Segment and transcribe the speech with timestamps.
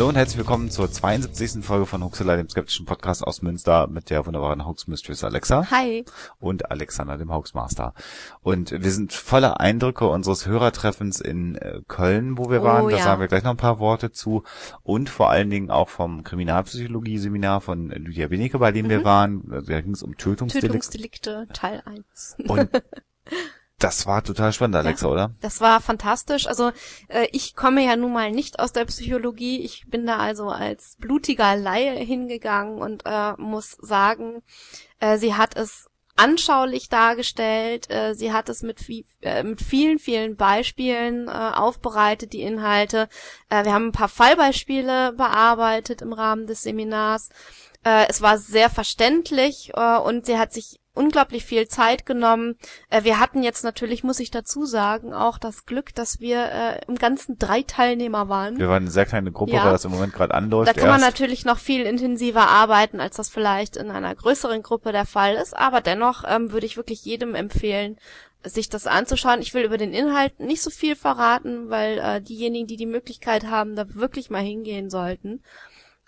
[0.00, 1.62] Hallo und herzlich willkommen zur 72.
[1.62, 5.70] Folge von Huxelei, dem skeptischen Podcast aus Münster mit der wunderbaren Hoax Mistress Alexa.
[5.70, 6.06] Hi.
[6.38, 7.92] Und Alexander, dem Hoaxmaster.
[8.40, 12.88] Und wir sind voller Eindrücke unseres Hörertreffens in äh, Köln, wo wir Oh, waren.
[12.88, 13.04] Da ja.
[13.04, 14.42] sagen wir gleich noch ein paar Worte zu.
[14.82, 19.42] Und vor allen Dingen auch vom Kriminalpsychologie-Seminar von Lydia Benecke, bei dem wir waren.
[19.66, 20.68] Da ging es um Tötungsdelikte.
[20.68, 22.36] Tötungsdelikte Teil 1.
[22.48, 22.70] Und
[23.80, 25.32] das war total spannend, Alexa, oder?
[25.40, 26.46] Das war fantastisch.
[26.46, 26.70] Also
[27.08, 29.60] äh, ich komme ja nun mal nicht aus der Psychologie.
[29.60, 34.42] Ich bin da also als blutiger Laie hingegangen und äh, muss sagen,
[35.00, 37.90] äh, sie hat es anschaulich dargestellt.
[37.90, 43.08] Äh, sie hat es mit, vi- äh, mit vielen, vielen Beispielen äh, aufbereitet, die Inhalte.
[43.48, 47.30] Äh, wir haben ein paar Fallbeispiele bearbeitet im Rahmen des Seminars.
[47.84, 52.56] Äh, es war sehr verständlich äh, und sie hat sich unglaublich viel Zeit genommen.
[52.88, 56.80] Äh, wir hatten jetzt natürlich, muss ich dazu sagen, auch das Glück, dass wir äh,
[56.88, 58.58] im Ganzen drei Teilnehmer waren.
[58.58, 59.64] Wir waren eine sehr kleine Gruppe, Ja.
[59.64, 60.68] weil das im Moment gerade anläuft.
[60.68, 61.12] Da kann man erst.
[61.12, 65.56] natürlich noch viel intensiver arbeiten, als das vielleicht in einer größeren Gruppe der Fall ist.
[65.56, 67.96] Aber dennoch ähm, würde ich wirklich jedem empfehlen,
[68.42, 69.42] sich das anzuschauen.
[69.42, 73.44] Ich will über den Inhalt nicht so viel verraten, weil äh, diejenigen, die die Möglichkeit
[73.44, 75.42] haben, da wirklich mal hingehen sollten.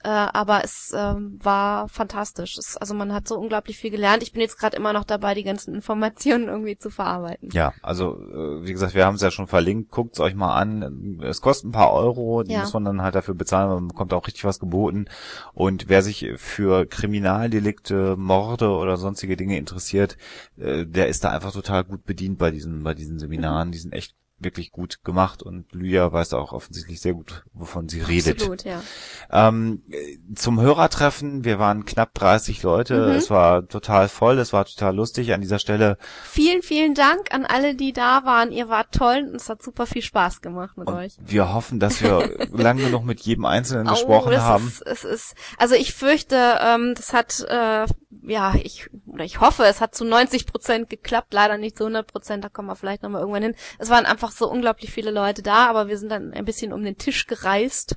[0.05, 2.59] Äh, aber es ähm, war fantastisch.
[2.59, 4.23] Es, also man hat so unglaublich viel gelernt.
[4.23, 7.51] Ich bin jetzt gerade immer noch dabei, die ganzen Informationen irgendwie zu verarbeiten.
[7.53, 11.21] Ja, also äh, wie gesagt, wir haben es ja schon verlinkt, guckt's euch mal an.
[11.23, 12.61] Es kostet ein paar Euro, die Ja.
[12.61, 15.07] muss man dann halt dafür bezahlen, man bekommt auch richtig was geboten.
[15.55, 20.17] Und wer sich für Kriminaldelikte, Morde oder sonstige Dinge interessiert,
[20.59, 23.69] äh, der ist da einfach total gut bedient bei diesen, bei diesen Seminaren.
[23.69, 23.73] Mhm.
[23.73, 24.15] Die sind echt
[24.45, 28.41] wirklich gut gemacht und Lydia weiß auch offensichtlich sehr gut, wovon sie redet.
[28.41, 28.83] Absolut, ja.
[29.31, 33.15] Ähm, äh, zum Hörertreffen, wir waren knapp 30 Leute, Mhm.
[33.15, 35.33] es war total voll, es war total lustig.
[35.33, 38.53] An dieser Stelle Vielen, vielen Dank an alle, die da waren.
[38.53, 41.17] Ihr wart toll und es hat super viel Spaß gemacht mit Und euch.
[41.21, 44.67] wir hoffen, dass wir lange genug mit jedem Einzelnen Au, gesprochen haben.
[44.67, 47.87] Ist, es ist, also ich fürchte, ähm, das hat, äh,
[48.25, 52.07] ja, ich, oder ich hoffe, es hat zu 90 Prozent geklappt, leider nicht zu 100
[52.07, 53.55] Prozent, da kommen wir vielleicht nochmal irgendwann hin.
[53.79, 56.83] Es waren einfach so unglaublich viele Leute da, aber wir sind dann ein bisschen um
[56.83, 57.97] den Tisch gereist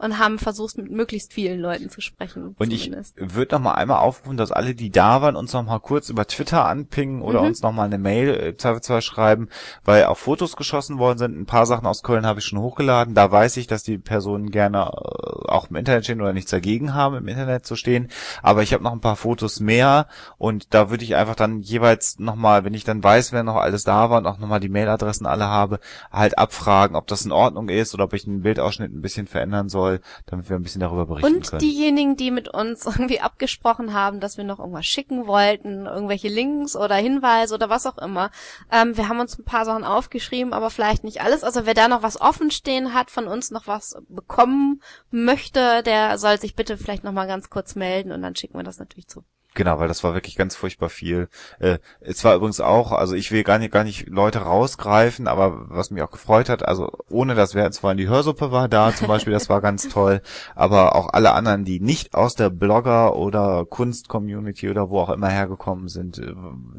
[0.00, 2.54] und haben versucht, mit möglichst vielen Leuten zu sprechen.
[2.58, 3.14] Und ich zumindest.
[3.18, 6.26] würde noch mal einmal aufrufen, dass alle, die da waren, uns noch mal kurz über
[6.26, 7.46] Twitter anpingen oder Mhm.
[7.48, 9.48] uns noch mal eine Mail äh, zweifelsfall schreiben,
[9.84, 11.38] weil auch Fotos geschossen worden sind.
[11.38, 13.14] Ein paar Sachen aus Köln habe ich schon hochgeladen.
[13.14, 16.94] Da weiß ich, dass die Personen gerne äh, auch im Internet stehen oder nichts dagegen
[16.94, 18.08] haben, im Internet zu stehen.
[18.42, 20.06] Aber ich habe noch ein paar Fotos mehr
[20.38, 23.56] und da würde ich einfach dann jeweils noch mal, wenn ich dann weiß, wer noch
[23.56, 25.80] alles da war und auch noch mal die Mailadressen alle habe,
[26.10, 29.68] halt abfragen, ob das in Ordnung ist oder ob ich den Bildausschnitt ein bisschen verändern
[29.68, 29.89] soll,
[30.26, 31.60] damit wir ein bisschen darüber berichten Und können.
[31.60, 36.76] diejenigen, die mit uns irgendwie abgesprochen haben, dass wir noch irgendwas schicken wollten, irgendwelche Links
[36.76, 38.30] oder Hinweise oder was auch immer.
[38.70, 41.42] Ähm, wir haben uns ein paar Sachen aufgeschrieben, aber vielleicht nicht alles.
[41.44, 46.18] Also wer da noch was offen stehen hat, von uns noch was bekommen möchte, der
[46.18, 49.08] soll sich bitte vielleicht noch mal ganz kurz melden und dann schicken wir das natürlich
[49.08, 49.24] zu.
[49.54, 51.28] Genau, weil das war wirklich ganz furchtbar viel.
[51.58, 55.68] Äh, es war übrigens auch, also ich will gar nicht, gar nicht Leute rausgreifen, aber
[55.68, 59.08] was mich auch gefreut hat, also ohne das wäre zwar die Hörsuppe war da zum
[59.08, 60.22] Beispiel, das war ganz toll,
[60.54, 65.28] aber auch alle anderen, die nicht aus der Blogger oder Kunst-Community oder wo auch immer
[65.28, 66.32] hergekommen sind, äh,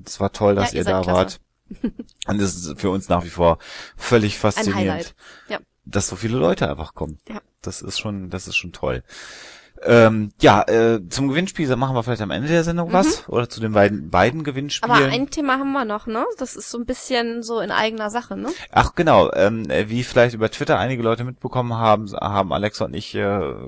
[0.05, 1.17] es war toll, dass Ja, ihr ihr da klasse.
[1.17, 1.39] wart.
[2.27, 3.57] Und es ist für uns nach wie vor
[3.97, 5.13] völlig faszinierend.
[5.49, 5.59] Ja.
[5.85, 7.17] dass so viele Leute einfach kommen.
[7.27, 7.41] Ja.
[7.61, 9.03] Das ist schon, das ist schon toll.
[9.85, 13.59] Ähm, ja, äh, zum Gewinnspiel machen wir vielleicht am Ende der Sendung was oder zu
[13.61, 14.95] den beiden beiden Gewinnspielen.
[14.95, 15.03] Mhm.
[15.03, 16.25] Aber ein Thema haben wir noch, ne?
[16.37, 18.49] Das ist so ein bisschen so in eigener Sache, ne?
[18.71, 22.95] Ach genau, ähm, äh, wie vielleicht über Twitter einige Leute mitbekommen haben, haben Alexa und
[22.95, 23.19] ich äh,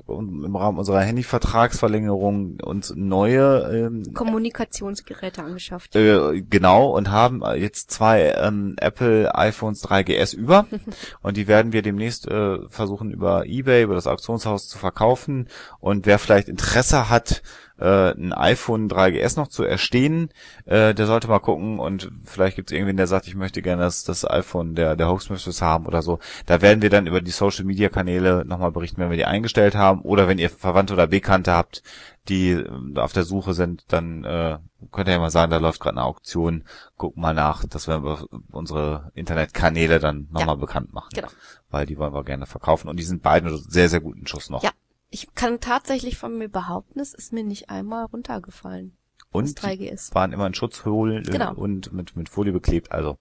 [0.07, 5.95] im Rahmen unserer Handyvertragsverlängerung uns neue ähm, Kommunikationsgeräte angeschafft.
[5.95, 10.67] Äh, genau, und haben äh, jetzt zwei ähm, Apple iPhones 3GS über.
[11.21, 15.47] und die werden wir demnächst äh, versuchen über Ebay, über das Auktionshaus zu verkaufen.
[15.79, 17.41] Und wer vielleicht Interesse hat,
[17.79, 20.29] äh, ein iPhone 3GS noch zu erstehen,
[20.65, 23.81] äh, der sollte mal gucken und vielleicht gibt es irgendwen, der sagt, ich möchte gerne
[23.81, 26.19] das, das iPhone der, der Hoaxmistress haben oder so.
[26.45, 29.75] Da werden wir dann über die Social Media Kanäle nochmal berichten, wenn wir die eingestellt
[29.75, 31.81] haben oder wenn ihr Verwandte oder Bekannte habt,
[32.29, 34.59] die äh, auf der Suche sind, dann äh,
[34.91, 36.63] könnt ihr ja mal sagen, da läuft gerade eine Auktion.
[36.97, 40.61] Guckt mal nach, dass wir über unsere Internetkanäle dann nochmal Ja.
[40.61, 41.09] bekannt machen.
[41.15, 41.27] Genau.
[41.71, 44.63] Weil die wollen wir gerne verkaufen und die sind beide sehr, sehr guten Schuss noch.
[44.63, 44.69] Ja.
[45.15, 48.97] Ich kann tatsächlich von mir behaupten, es ist mir nicht einmal runtergefallen.
[49.31, 50.09] und das 3GS.
[50.09, 51.53] die waren immer in Schutzhöhlen Genau.
[51.53, 53.19] und mit, mit Folie beklebt, also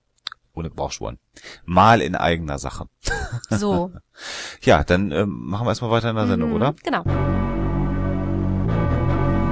[0.54, 1.18] ohne Gebrauchsspuren.
[1.66, 2.86] Mal in eigener Sache.
[3.50, 3.92] So.
[4.62, 6.74] Ja, dann ähm, machen wir erstmal weiter in der Sendung, Mhm, oder?
[6.82, 7.02] Genau.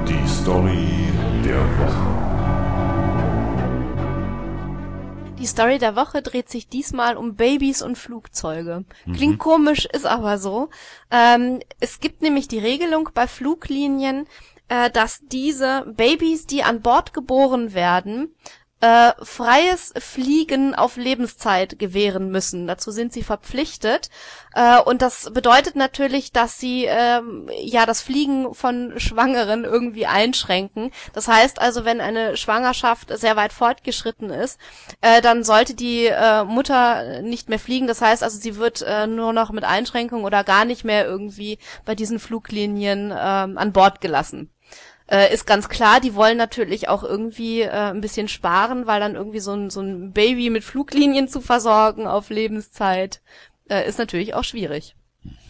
[0.07, 0.87] Die Story
[1.45, 2.20] der Woche.
[5.41, 8.85] Die Story der Woche dreht sich diesmal um Babys und Flugzeuge.
[9.05, 9.39] Klingt mhm.
[9.39, 10.69] komisch, ist aber so.
[11.09, 14.27] Ähm, es gibt nämlich die Regelung bei Fluglinien,
[14.67, 18.35] äh, dass diese Babys, die an Bord geboren werden,
[18.81, 22.67] äh, freies Fliegen auf Lebenszeit gewähren müssen.
[22.67, 24.09] Dazu sind sie verpflichtet.
[24.55, 30.91] Äh, und das bedeutet natürlich, dass sie ähm, ja das Fliegen von Schwangeren irgendwie einschränken.
[31.13, 34.59] Das heißt also, wenn eine Schwangerschaft sehr weit fortgeschritten ist,
[35.01, 37.87] äh, dann sollte die äh, Mutter nicht mehr fliegen.
[37.87, 41.59] Das heißt also, sie wird äh, nur noch mit Einschränkungen oder gar nicht mehr irgendwie
[41.85, 44.49] bei diesen Fluglinien äh, an Bord gelassen
[45.11, 49.15] äh, ist ganz klar, die wollen natürlich auch irgendwie äh, ein bisschen sparen, weil dann
[49.15, 53.21] irgendwie so ein, so ein Baby mit Fluglinien zu versorgen auf Lebenszeit
[53.69, 54.95] äh, ist natürlich auch schwierig.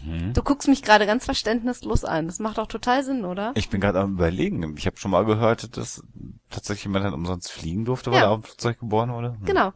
[0.03, 0.33] Mhm.
[0.33, 2.25] Du guckst mich gerade ganz verständnislos an.
[2.25, 3.51] Das macht auch total Sinn, oder?
[3.55, 4.75] Ich bin gerade am überlegen.
[4.77, 6.03] Ich habe schon mal gehört, dass
[6.49, 8.25] tatsächlich jemand dann umsonst fliegen durfte, weil ja.
[8.25, 9.33] er auf dem Flugzeug geboren wurde.
[9.33, 9.45] Hm.
[9.45, 9.73] Genau.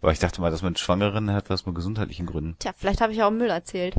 [0.00, 2.56] Aber ich dachte mal, dass man Schwangeren hat was mit gesundheitlichen Gründen.
[2.58, 3.94] Tja, vielleicht habe ich auch Müll erzählt.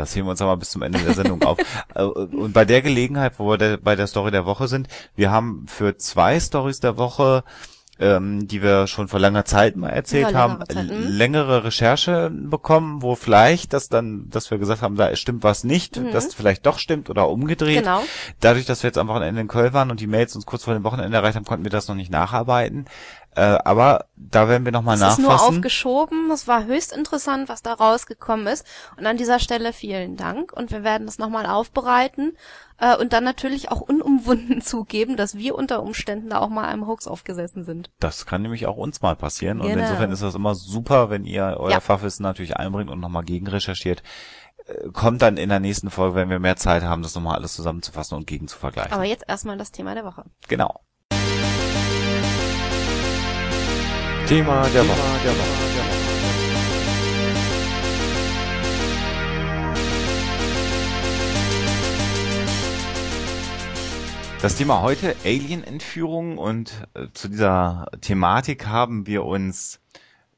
[0.00, 1.58] Das heben wir uns aber bis zum Ende der Sendung auf.
[1.94, 5.66] Äh, und bei der Gelegenheit, wo wir bei der Story der Woche sind, wir haben
[5.66, 7.42] für zwei Stories der Woche
[8.00, 11.06] ähm, die wir schon vor langer Zeit mal erzählt ja, haben, Zeit, hm.
[11.06, 15.98] längere Recherche bekommen, wo vielleicht das dann, dass wir gesagt haben, da stimmt was nicht,
[15.98, 16.10] mhm.
[16.10, 17.80] das vielleicht doch stimmt oder umgedreht.
[17.80, 18.02] Genau.
[18.40, 20.72] Dadurch, dass wir jetzt am Wochenende in Köln waren und die Mails uns kurz vor
[20.72, 22.86] dem Wochenende erreicht haben, konnten wir das noch nicht nacharbeiten.
[23.36, 25.24] Äh, aber da werden wir nochmal nachfassen.
[25.24, 26.30] Es ist nur aufgeschoben.
[26.32, 28.66] Es war höchst interessant, was da rausgekommen ist.
[28.96, 30.52] Und an dieser Stelle vielen Dank.
[30.52, 32.36] Und wir werden das nochmal aufbereiten
[32.80, 36.86] äh, und dann natürlich auch unumwunden zugeben, dass wir unter Umständen da auch mal einem
[36.86, 37.90] Hoax aufgesessen sind.
[38.00, 39.58] Das kann nämlich auch uns mal passieren.
[39.58, 39.72] Genau.
[39.72, 41.80] Und insofern ist das immer super, wenn ihr euer ja.
[41.80, 44.02] Fachwissen natürlich einbringt und nochmal gegenrecherchiert
[44.66, 47.54] äh, kommt dann in der nächsten Folge, wenn wir mehr Zeit haben, das nochmal alles
[47.54, 48.92] zusammenzufassen und gegen zu vergleichen.
[48.92, 50.24] Aber jetzt erstmal das Thema der Woche.
[50.48, 50.80] Genau.
[54.26, 55.99] Thema der Woche.
[64.42, 69.80] Das Thema heute Alien-Entführung und äh, zu dieser Thematik haben wir uns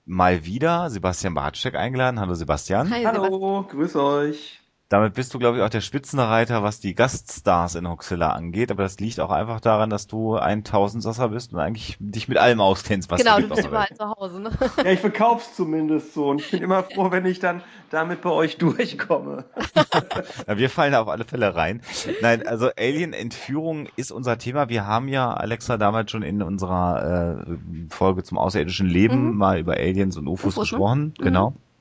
[0.04, 2.18] mal wieder Sebastian Bartschek eingeladen.
[2.18, 2.90] Hallo Sebastian.
[2.90, 4.61] Hi, Hallo, grüß euch.
[4.92, 8.70] Damit bist du, glaube ich, auch der Spitzenreiter, was die Gaststars in Hoxilla angeht.
[8.70, 12.36] Aber das liegt auch einfach daran, dass du ein Tausendsasser bist und eigentlich dich mit
[12.36, 14.42] allem auskennst, was genau, du bist überall zu Hause.
[14.42, 14.50] Ne?
[14.76, 16.28] Ja, ich verkauf's zumindest so.
[16.28, 19.46] Und ich bin immer froh, wenn ich dann damit bei euch durchkomme.
[20.46, 21.80] ja, wir fallen da auf alle Fälle rein.
[22.20, 24.68] Nein, also Alien-Entführung ist unser Thema.
[24.68, 27.54] Wir haben ja, Alexa, damals schon in unserer äh,
[27.88, 29.38] Folge zum außerirdischen Leben mhm.
[29.38, 30.60] mal über Aliens und UFOs, UFOs ne?
[30.60, 31.04] gesprochen.
[31.04, 31.24] Ne?
[31.24, 31.50] Genau.
[31.52, 31.71] Mhm.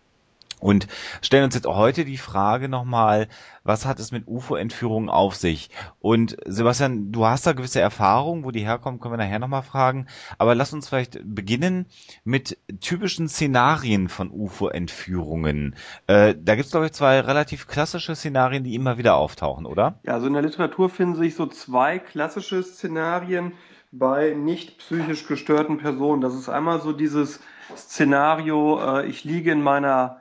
[0.61, 0.87] Und
[1.21, 3.27] stellen uns jetzt heute die Frage nochmal,
[3.63, 5.69] was hat es mit UFO-Entführungen auf sich?
[5.99, 10.07] Und Sebastian, du hast da gewisse Erfahrungen, wo die herkommen, können wir nachher nochmal fragen.
[10.37, 11.87] Aber lass uns vielleicht beginnen
[12.23, 15.75] mit typischen Szenarien von UFO-Entführungen.
[16.07, 19.99] Äh, da gibt es, glaube ich, zwei relativ klassische Szenarien, die immer wieder auftauchen, oder?
[20.03, 23.53] Ja, also in der Literatur finden sich so zwei klassische Szenarien
[23.91, 26.21] bei nicht psychisch gestörten Personen.
[26.21, 27.39] Das ist einmal so dieses
[27.75, 30.20] Szenario, äh, ich liege in meiner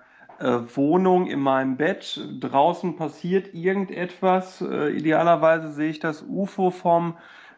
[0.75, 2.21] Wohnung, in meinem Bett.
[2.41, 4.61] Draußen passiert irgendetwas.
[4.61, 7.17] Äh, idealerweise sehe ich das UFO vom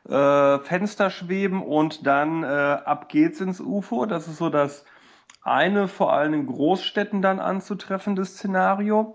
[0.09, 4.07] äh, Fenster schweben und dann äh, ab geht's ins UFO.
[4.07, 4.85] Das ist so das
[5.43, 9.15] eine vor allem in Großstädten dann anzutreffende Szenario.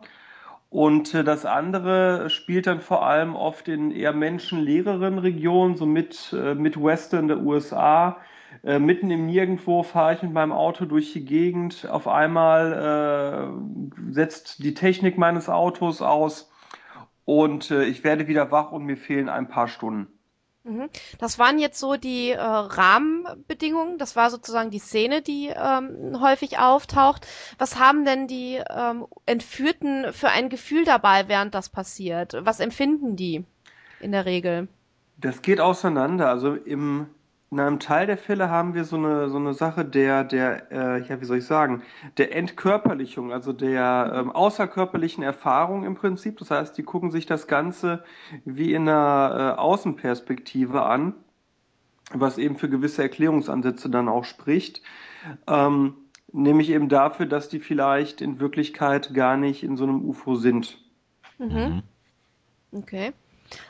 [0.69, 6.33] Und äh, das andere spielt dann vor allem oft in eher menschenleeren Regionen, so mit
[6.33, 8.17] äh, Midwestern der USA,
[8.63, 11.87] äh, mitten im Nirgendwo fahre ich mit meinem Auto durch die Gegend.
[11.89, 13.51] Auf einmal
[14.09, 16.51] äh, setzt die Technik meines Autos aus
[17.25, 20.07] und äh, ich werde wieder wach und mir fehlen ein paar Stunden.
[20.67, 20.89] Mhm.
[21.17, 23.97] Das waren jetzt so die äh, Rahmenbedingungen.
[23.97, 27.25] Das war sozusagen die Szene, die ähm, häufig auftaucht.
[27.57, 32.37] Was haben denn die ähm, Entführten für ein Gefühl dabei, während das passiert?
[32.41, 33.45] Was empfinden die
[33.99, 34.67] in der Regel?
[35.17, 36.29] Das geht auseinander.
[36.29, 37.07] Also im
[37.49, 41.07] in einem Teil der Fälle haben wir so eine, so eine Sache der, der äh,
[41.07, 41.81] ja, wie soll ich sagen,
[42.17, 46.37] der Entkörperlichung, also der ähm, außerkörperlichen Erfahrung im Prinzip.
[46.39, 48.03] Das heißt, die gucken sich das Ganze
[48.43, 51.13] wie in einer äh, Außenperspektive an,
[52.11, 54.81] was eben für gewisse Erklärungsansätze dann auch spricht.
[55.47, 55.95] Ähm,
[56.33, 60.77] nämlich eben dafür, dass die vielleicht in Wirklichkeit gar nicht in so einem UFO sind.
[61.37, 61.81] Mhm.
[62.73, 63.13] Okay.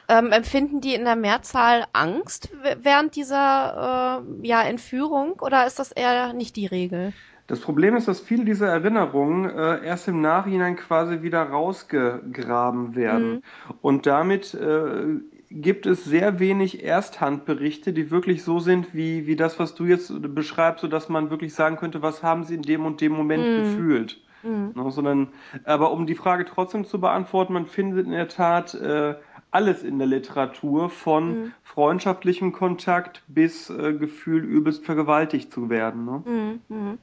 [0.08, 2.50] Ähm, empfinden die in der Mehrzahl Angst
[2.82, 7.14] während dieser äh, ja, Entführung oder ist das eher nicht die Regel?
[7.48, 13.36] Das Problem ist, dass viele dieser Erinnerungen äh, erst im Nachhinein quasi wieder rausgegraben werden.
[13.36, 13.42] Mhm.
[13.82, 15.20] Und damit äh,
[15.50, 20.12] gibt es sehr wenig Ersthandberichte, die wirklich so sind wie, wie das, was du jetzt
[20.36, 23.46] beschreibst, so dass man wirklich sagen könnte, was haben sie in dem und dem Moment
[23.46, 23.64] mhm.
[23.64, 24.20] gefühlt.
[24.44, 24.72] Mhm.
[24.76, 25.30] No, ne, sondern,
[25.64, 29.16] aber um die Frage trotzdem zu beantworten, man findet in der Tat äh,
[29.52, 31.54] alles in der Literatur, von mhm.
[31.64, 36.06] freundschaftlichem Kontakt bis äh, Gefühl, übelst vergewaltigt zu werden.
[36.06, 36.24] Ne?
[36.26, 36.62] Mhm.
[36.68, 36.98] mhm.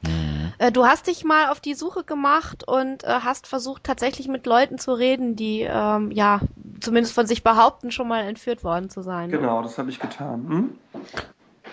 [0.58, 4.46] Äh, du hast dich mal auf die Suche gemacht und äh, hast versucht, tatsächlich mit
[4.46, 6.40] Leuten zu reden, die ähm, ja
[6.80, 9.30] zumindest von sich behaupten, schon mal entführt worden zu sein.
[9.30, 9.38] Ne?
[9.38, 10.46] Genau, das habe ich getan.
[10.48, 10.78] Hm?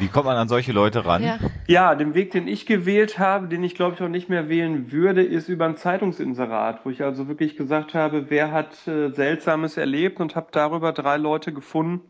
[0.02, 1.24] Wie kommt man an solche Leute ran?
[1.24, 1.38] Ja.
[1.68, 4.92] ja, den Weg, den ich gewählt habe, den ich glaube ich auch nicht mehr wählen
[4.92, 9.78] würde, ist über ein Zeitungsinserat, wo ich also wirklich gesagt habe, wer hat äh, Seltsames
[9.78, 12.02] erlebt und habe darüber drei Leute gefunden,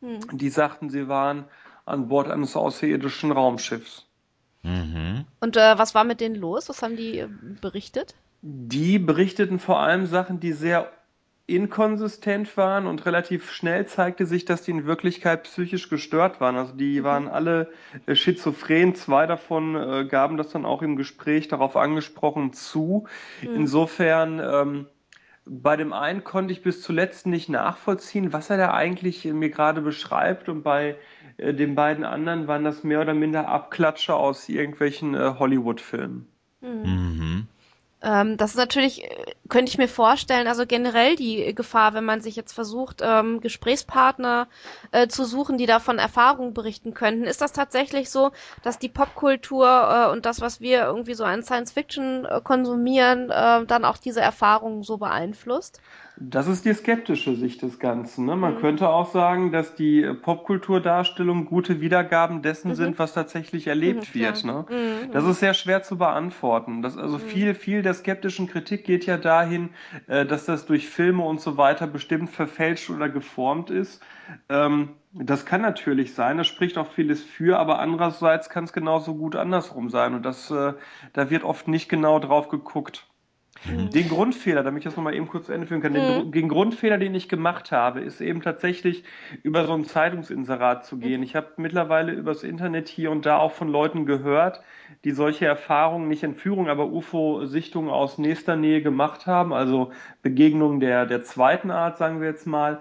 [0.00, 0.20] hm.
[0.32, 1.46] die sagten, sie waren
[1.86, 4.06] an Bord eines außerirdischen Raumschiffs.
[4.62, 5.24] Mhm.
[5.40, 6.68] Und äh, was war mit denen los?
[6.68, 7.28] Was haben die äh,
[7.60, 8.14] berichtet?
[8.42, 10.90] Die berichteten vor allem Sachen, die sehr
[11.46, 16.56] inkonsistent waren und relativ schnell zeigte sich, dass die in Wirklichkeit psychisch gestört waren.
[16.56, 17.04] Also die mhm.
[17.04, 17.70] waren alle
[18.06, 18.94] äh, schizophren.
[18.94, 23.06] Zwei davon äh, gaben das dann auch im Gespräch darauf angesprochen zu.
[23.42, 23.54] Mhm.
[23.54, 24.86] Insofern ähm,
[25.46, 29.82] bei dem einen konnte ich bis zuletzt nicht nachvollziehen, was er da eigentlich mir gerade
[29.82, 30.96] beschreibt und bei
[31.36, 36.26] äh, den beiden anderen waren das mehr oder minder Abklatsche aus irgendwelchen äh, Hollywood-Filmen.
[36.62, 37.48] Mhm.
[38.04, 38.10] Mhm.
[38.14, 42.20] Ähm, das ist natürlich, äh, könnte ich mir vorstellen, also generell die Gefahr, wenn man
[42.20, 44.48] sich jetzt versucht, ähm, Gesprächspartner
[44.92, 47.24] äh, zu suchen, die davon Erfahrungen berichten könnten.
[47.24, 48.30] Ist das tatsächlich so,
[48.62, 53.30] dass die Popkultur äh, und das, was wir irgendwie so an Science Fiction äh, konsumieren,
[53.30, 55.80] äh, dann auch diese Erfahrungen so beeinflusst?
[56.16, 58.26] Das ist die skeptische Sicht des Ganzen.
[58.26, 58.36] Ne?
[58.36, 58.58] Man mhm.
[58.60, 62.74] könnte auch sagen, dass die Popkulturdarstellungen gute Wiedergaben dessen mhm.
[62.76, 64.44] sind, was tatsächlich erlebt mhm, wird.
[64.44, 64.64] Ne?
[64.68, 66.82] Mhm, das ist sehr schwer zu beantworten.
[66.82, 67.22] Das, also mhm.
[67.22, 69.70] viel, viel der skeptischen Kritik geht ja dahin,
[70.06, 74.02] äh, dass das durch Filme und so weiter bestimmt verfälscht oder geformt ist.
[74.48, 79.14] Ähm, das kann natürlich sein, das spricht auch vieles für, aber andererseits kann es genauso
[79.14, 80.14] gut andersrum sein.
[80.14, 80.74] Und das, äh,
[81.12, 83.06] da wird oft nicht genau drauf geguckt.
[83.66, 83.90] Mhm.
[83.90, 86.32] Den Grundfehler, damit ich das nochmal eben kurz zu Ende führen kann, den, mhm.
[86.32, 89.04] den, Grundfehler, den ich gemacht habe, ist eben tatsächlich
[89.42, 91.22] über so ein Zeitungsinserat zu gehen.
[91.22, 94.60] Ich habe mittlerweile übers Internet hier und da auch von Leuten gehört,
[95.04, 99.92] die solche Erfahrungen, nicht Entführung, aber UFO-Sichtungen aus nächster Nähe gemacht haben, also
[100.22, 102.80] Begegnungen der, der zweiten Art, sagen wir jetzt mal.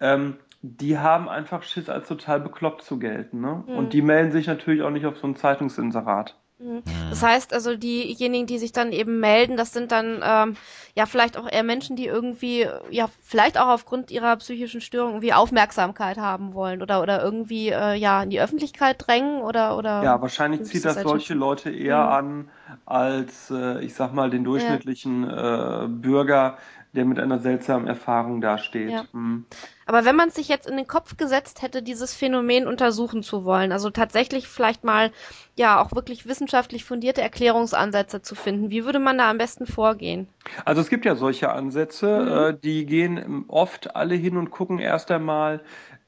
[0.00, 3.40] Ähm, die haben einfach Schiss als total bekloppt zu gelten.
[3.40, 3.64] Ne?
[3.66, 3.76] Mhm.
[3.76, 6.36] Und die melden sich natürlich auch nicht auf so ein Zeitungsinserat.
[6.58, 6.82] Mhm.
[7.10, 10.56] Das heißt also, diejenigen, die sich dann eben melden, das sind dann ähm,
[10.94, 15.32] ja vielleicht auch eher Menschen, die irgendwie, ja, vielleicht auch aufgrund ihrer psychischen Störung irgendwie
[15.32, 20.02] Aufmerksamkeit haben wollen oder oder irgendwie äh, ja in die Öffentlichkeit drängen oder oder.
[20.04, 22.12] Ja, wahrscheinlich zieht das solche Leute eher mhm.
[22.12, 22.50] an
[22.86, 25.84] als, äh, ich sag mal, den durchschnittlichen ja.
[25.84, 26.58] äh, Bürger,
[26.94, 28.90] der mit einer seltsamen Erfahrung dasteht.
[28.90, 29.04] Ja.
[29.12, 29.44] Mhm.
[29.86, 33.72] Aber wenn man sich jetzt in den Kopf gesetzt hätte, dieses Phänomen untersuchen zu wollen,
[33.72, 35.10] also tatsächlich vielleicht mal
[35.56, 40.28] ja auch wirklich wissenschaftlich fundierte Erklärungsansätze zu finden, wie würde man da am besten vorgehen?
[40.64, 42.28] Also es gibt ja solche Ansätze, mhm.
[42.28, 45.60] äh, die gehen oft alle hin und gucken erst einmal,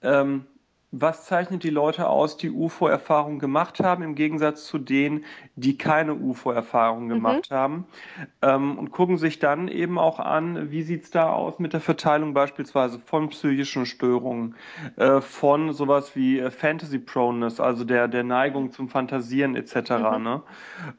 [0.02, 0.46] ähm,
[1.00, 5.24] was zeichnet die Leute aus, die UFO-Erfahrung gemacht haben, im Gegensatz zu denen,
[5.54, 7.08] die keine UFO-Erfahrung mhm.
[7.08, 7.54] gemacht mhm.
[7.54, 7.86] haben.
[8.42, 12.34] Ähm, und gucken sich dann eben auch an, wie sieht's da aus mit der Verteilung
[12.34, 14.54] beispielsweise von psychischen Störungen,
[14.96, 19.90] äh, von sowas wie äh, Fantasy-Proneness, also der, der Neigung zum Fantasieren etc.
[19.90, 20.22] Mhm.
[20.22, 20.42] Ne?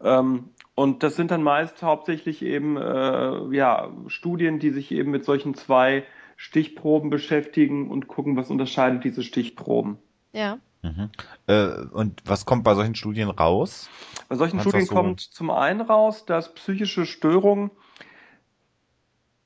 [0.03, 5.25] Ähm, und das sind dann meist hauptsächlich eben äh, ja, Studien, die sich eben mit
[5.25, 6.03] solchen zwei
[6.37, 9.97] Stichproben beschäftigen und gucken, was unterscheidet diese Stichproben.
[10.31, 10.59] Ja.
[10.83, 11.09] Mhm.
[11.47, 13.89] Äh, und was kommt bei solchen Studien raus?
[14.29, 14.93] Bei solchen Studien so?
[14.93, 17.71] kommt zum einen raus, dass psychische Störungen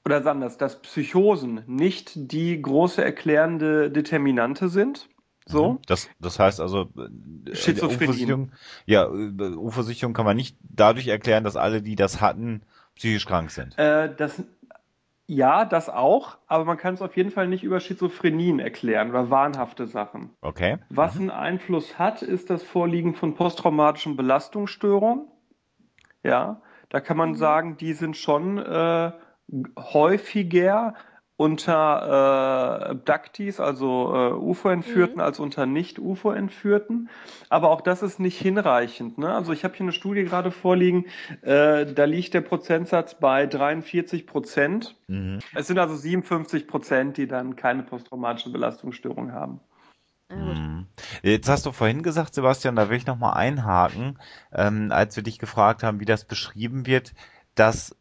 [0.04, 5.08] oder sagen das, dass Psychosen nicht die große erklärende Determinante sind.
[5.46, 5.74] So.
[5.74, 5.80] Mhm.
[5.88, 6.90] Das, das heißt also,
[7.48, 8.50] äh, Schizophrenie.
[8.86, 12.64] Ja, U-Versicherung kann man nicht dadurch erklären, dass alle, die das hatten,
[12.96, 13.78] psychisch krank sind.
[13.78, 14.44] Äh, das
[15.34, 19.30] ja, das auch, aber man kann es auf jeden Fall nicht über Schizophrenien erklären oder
[19.30, 20.32] wahnhafte Sachen.
[20.42, 20.80] Okay.
[20.90, 21.22] Was mhm.
[21.22, 25.30] einen Einfluss hat, ist das Vorliegen von posttraumatischen Belastungsstörungen.
[26.22, 27.36] Ja, da kann man mhm.
[27.36, 29.14] sagen, die sind schon äh,
[29.80, 30.96] häufiger
[31.42, 35.22] unter äh, Abductees, also äh, UFO-Entführten, mhm.
[35.22, 37.10] als unter Nicht-UFO-Entführten.
[37.50, 39.18] Aber auch das ist nicht hinreichend.
[39.18, 39.34] Ne?
[39.34, 41.08] Also ich habe hier eine Studie gerade vorliegen,
[41.42, 44.96] äh, da liegt der Prozentsatz bei 43 Prozent.
[45.08, 45.40] Mhm.
[45.56, 49.62] Es sind also 57 Prozent, die dann keine posttraumatische Belastungsstörung haben.
[50.30, 50.86] Mhm.
[51.24, 54.20] Jetzt hast du vorhin gesagt, Sebastian, da will ich nochmal einhaken,
[54.54, 57.16] ähm, als wir dich gefragt haben, wie das beschrieben wird,
[57.56, 57.96] dass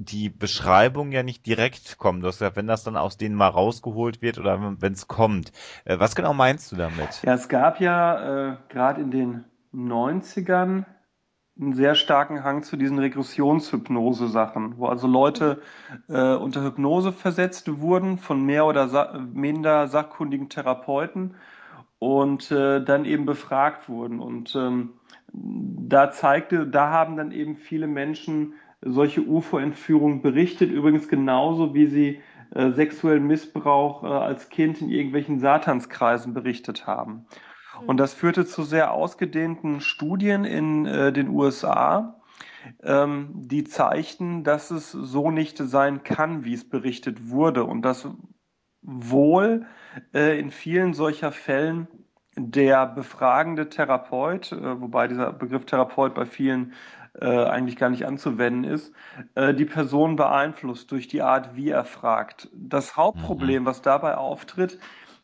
[0.00, 2.22] die Beschreibung ja nicht direkt kommt.
[2.22, 5.52] Du hast gesagt, wenn das dann aus denen mal rausgeholt wird oder wenn es kommt.
[5.84, 7.22] Äh, was genau meinst du damit?
[7.22, 10.86] Ja, es gab ja äh, gerade in den 90ern
[11.60, 15.60] einen sehr starken Hang zu diesen Regressionshypnose-Sachen, wo also Leute
[16.08, 21.34] äh, unter Hypnose versetzt wurden von mehr oder sa minder sachkundigen Therapeuten
[21.98, 24.20] und äh, dann eben befragt wurden.
[24.20, 24.94] Und ähm,
[25.34, 32.20] da zeigte, da haben dann eben viele Menschen solche UFO-Entführungen berichtet, übrigens genauso wie sie
[32.54, 37.26] äh, sexuellen Missbrauch äh, als Kind in irgendwelchen Satanskreisen berichtet haben.
[37.86, 42.20] Und das führte zu sehr ausgedehnten Studien in äh, den USA,
[42.82, 48.08] ähm, die zeigten, dass es so nicht sein kann, wie es berichtet wurde und dass
[48.82, 49.66] wohl
[50.14, 51.88] äh, in vielen solcher Fällen
[52.36, 56.72] der befragende Therapeut, äh, wobei dieser Begriff Therapeut bei vielen
[57.14, 58.92] äh, eigentlich gar nicht anzuwenden ist,
[59.34, 62.48] äh, die Person beeinflusst durch die Art, wie er fragt.
[62.52, 63.66] Das Hauptproblem, mhm.
[63.66, 64.78] was dabei auftritt,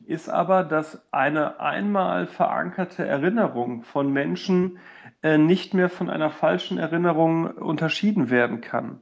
[0.04, 4.78] ist aber, dass eine einmal verankerte Erinnerung von Menschen
[5.22, 9.00] äh, nicht mehr von einer falschen Erinnerung unterschieden werden kann.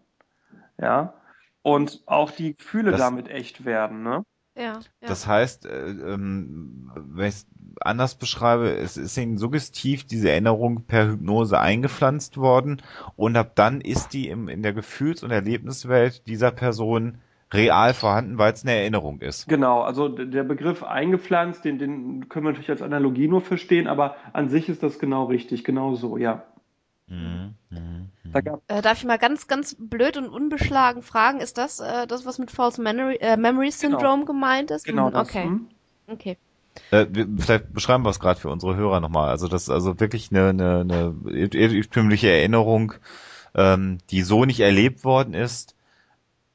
[0.79, 1.15] Ja.
[1.63, 4.25] Und auch die Gefühle das, damit echt werden, ne?
[4.57, 4.81] Ja, ja.
[5.07, 7.47] Das heißt, äh, ähm, wenn ich es
[7.81, 12.81] anders beschreibe, es ist ihnen suggestiv diese Erinnerung per Hypnose eingepflanzt worden
[13.17, 17.19] und ab dann ist die im, in der Gefühls- und Erlebniswelt dieser Person
[17.53, 19.49] real vorhanden, weil es eine Erinnerung ist.
[19.49, 24.17] Genau, also der Begriff eingepflanzt, den, den können wir natürlich als Analogie nur verstehen, aber
[24.33, 26.45] an sich ist das genau richtig, genau so, ja.
[27.07, 27.81] Mhm, mh,
[28.33, 28.59] mh.
[28.69, 32.39] Äh, darf ich mal ganz, ganz blöd und unbeschlagen fragen, ist das äh, das, was
[32.39, 33.77] mit False Memory, äh, Memory genau.
[33.77, 34.25] Syndrome genau.
[34.25, 34.85] gemeint ist?
[34.85, 35.45] Genau, hm, okay.
[35.45, 35.69] Hm.
[36.07, 36.37] Okay.
[36.91, 37.07] Äh,
[37.39, 39.29] vielleicht beschreiben wir es gerade für unsere Hörer nochmal.
[39.29, 42.95] Also das ist also wirklich eine, eine, eine irrtümliche Erinnerung,
[43.55, 45.77] ähm, die so nicht erlebt worden ist,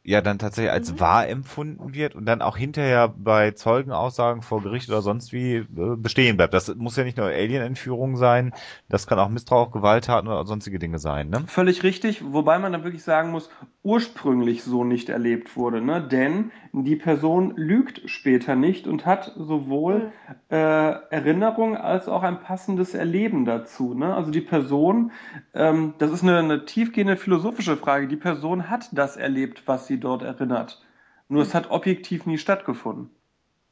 [0.10, 1.00] ja dann tatsächlich als mhm.
[1.00, 5.66] wahr empfunden wird und dann auch hinterher bei Zeugenaussagen vor Gericht oder sonst wie äh,
[5.98, 6.54] bestehen bleibt.
[6.56, 8.52] Das muss ja nicht nur Alien-Entführung sein,
[8.90, 11.30] das kann auch Missbrauch, Gewalttaten oder sonstige Dinge sein.
[11.30, 11.44] Ne?
[11.46, 13.52] Völlig richtig, wobei man dann wirklich sagen muss,
[13.90, 16.00] ursprünglich so nicht erlebt wurde, ne?
[16.00, 20.12] denn die Person lügt später nicht und hat sowohl mhm.
[20.50, 23.96] äh, Erinnerung als auch ein passendes Erleben dazu.
[23.96, 24.14] Ne?
[24.14, 25.12] Also die Person,
[25.56, 30.00] ähm, das ist eine, eine tiefgehende philosophische Frage, die Person hat das erlebt, was sie
[30.00, 30.86] dort erinnert.
[31.28, 33.10] Nur es hat objektiv nie stattgefunden.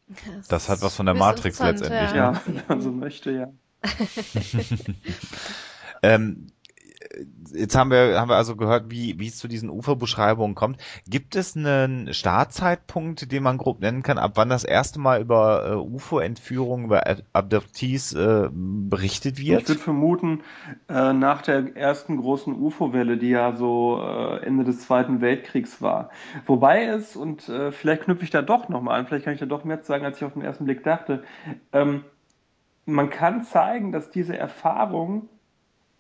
[0.08, 2.12] Das, das hat was von der Matrix letztendlich.
[2.14, 2.42] Ja, ne?
[2.46, 3.50] wenn man so möchte, ja.
[6.02, 6.48] ähm,
[7.54, 10.78] jetzt haben wir, haben wir also gehört, wie, wie es zu diesen Uferbeschreibungen kommt.
[11.08, 15.72] Gibt es einen Startzeitpunkt, den man grob nennen kann, ab wann das erste Mal über
[15.72, 19.64] äh, UFO-Entführungen, über Abductees äh, berichtet wird?
[19.64, 20.44] Ich würde vermuten,
[20.90, 26.10] äh, nach der ersten großen UFO-Welle, die ja so äh, Ende des Zweiten Weltkriegs war.
[26.46, 29.46] Wobei es, und äh, vielleicht knüpfe ich da doch nochmal an, vielleicht kann ich da
[29.46, 31.24] doch mehr sagen, als ich auf den ersten Blick dachte,
[31.72, 32.04] ähm,
[32.86, 35.28] man kann zeigen, dass diese Erfahrung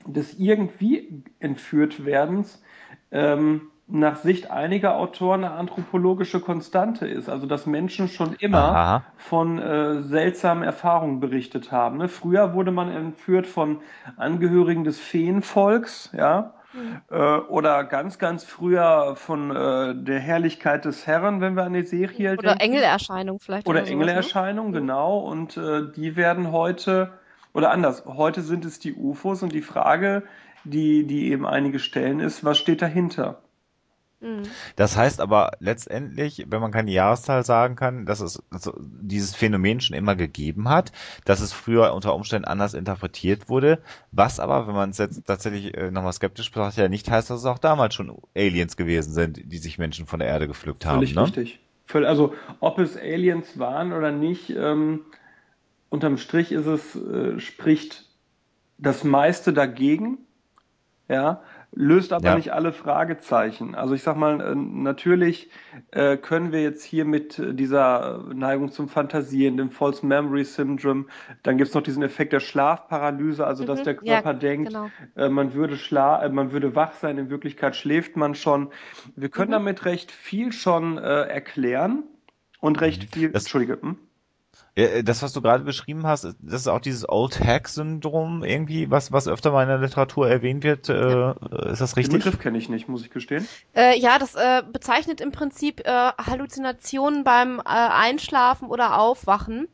[0.08, 2.62] des irgendwie entführt werdens
[3.12, 7.30] ähm, nach Sicht einiger Autoren eine anthropologische Konstante ist.
[7.30, 9.04] Also dass Menschen schon immer Aha.
[9.16, 11.98] von äh, seltsamen Erfahrungen berichtet haben.
[11.98, 12.10] Ne?
[12.10, 13.80] Früher wurde man entführt von
[14.18, 16.54] Angehörigen des Feenvolks, ja.
[16.74, 17.02] Mhm.
[17.10, 21.86] Äh, oder ganz, ganz früher von äh, der Herrlichkeit des Herrn, wenn wir an die
[21.86, 22.60] Serie Oder denken.
[22.60, 23.68] Engelerscheinung vielleicht.
[23.68, 23.94] Oder, oder ne?
[23.94, 24.80] Engelerscheinung, ne?
[24.82, 25.20] genau.
[25.20, 27.14] Und äh, die werden heute
[27.58, 30.22] oder anders, heute sind es die UFOs und die Frage,
[30.64, 33.42] die, die eben einige stellen, ist, was steht dahinter?
[34.20, 34.44] Mhm.
[34.76, 39.82] Das heißt aber letztendlich, wenn man keine Jahreszahl sagen kann, dass es also dieses Phänomen
[39.82, 40.92] schon immer gegeben hat,
[41.26, 45.76] dass es früher unter Umständen anders interpretiert wurde, was aber, wenn man es jetzt tatsächlich
[45.76, 49.52] äh, nochmal skeptisch betrachtet, ja nicht heißt, dass es auch damals schon Aliens gewesen sind,
[49.52, 50.98] die sich Menschen von der Erde gepflückt haben.
[50.98, 51.24] Völlig ne?
[51.24, 51.60] richtig.
[51.92, 55.06] Also ob es Aliens waren oder nicht, ähm,
[55.90, 58.06] unterm Strich ist es, äh, spricht
[58.78, 60.20] das meiste dagegen,
[61.10, 62.36] ja, löst aber ja.
[62.36, 63.76] nicht alle Fragezeichen.
[63.76, 65.50] Also ich sag mal, äh, natürlich
[65.92, 71.06] äh, können wir jetzt hier mit dieser Neigung zum Fantasieren, dem False Memory Syndrome,
[71.44, 73.68] dann gibt's noch diesen Effekt der Schlafparalyse, also mhm.
[73.68, 74.90] dass der Körper ja, denkt, genau.
[75.16, 78.70] äh, man würde schla äh, man würde wach sein, in Wirklichkeit schläft man schon.
[79.16, 79.54] Wir können mhm.
[79.54, 82.04] damit recht viel schon äh, erklären
[82.60, 83.20] und recht mhm.
[83.20, 83.30] viel.
[83.30, 83.80] Das, Entschuldige.
[83.82, 83.98] Hm?
[84.78, 89.12] Äh, das, was du gerade beschrieben hast, das ist auch dieses Old Hack-Syndrom irgendwie, was,
[89.12, 90.88] was öfter mal in der Literatur erwähnt wird.
[90.88, 91.32] Äh,
[91.72, 92.14] ist das richtig?
[92.14, 93.48] Den Begriff kenne ich nicht, muss ich gestehen.
[93.76, 99.68] Äh, ja, das äh, bezeichnet im Prinzip äh, Halluzinationen beim äh, Einschlafen oder Aufwachen.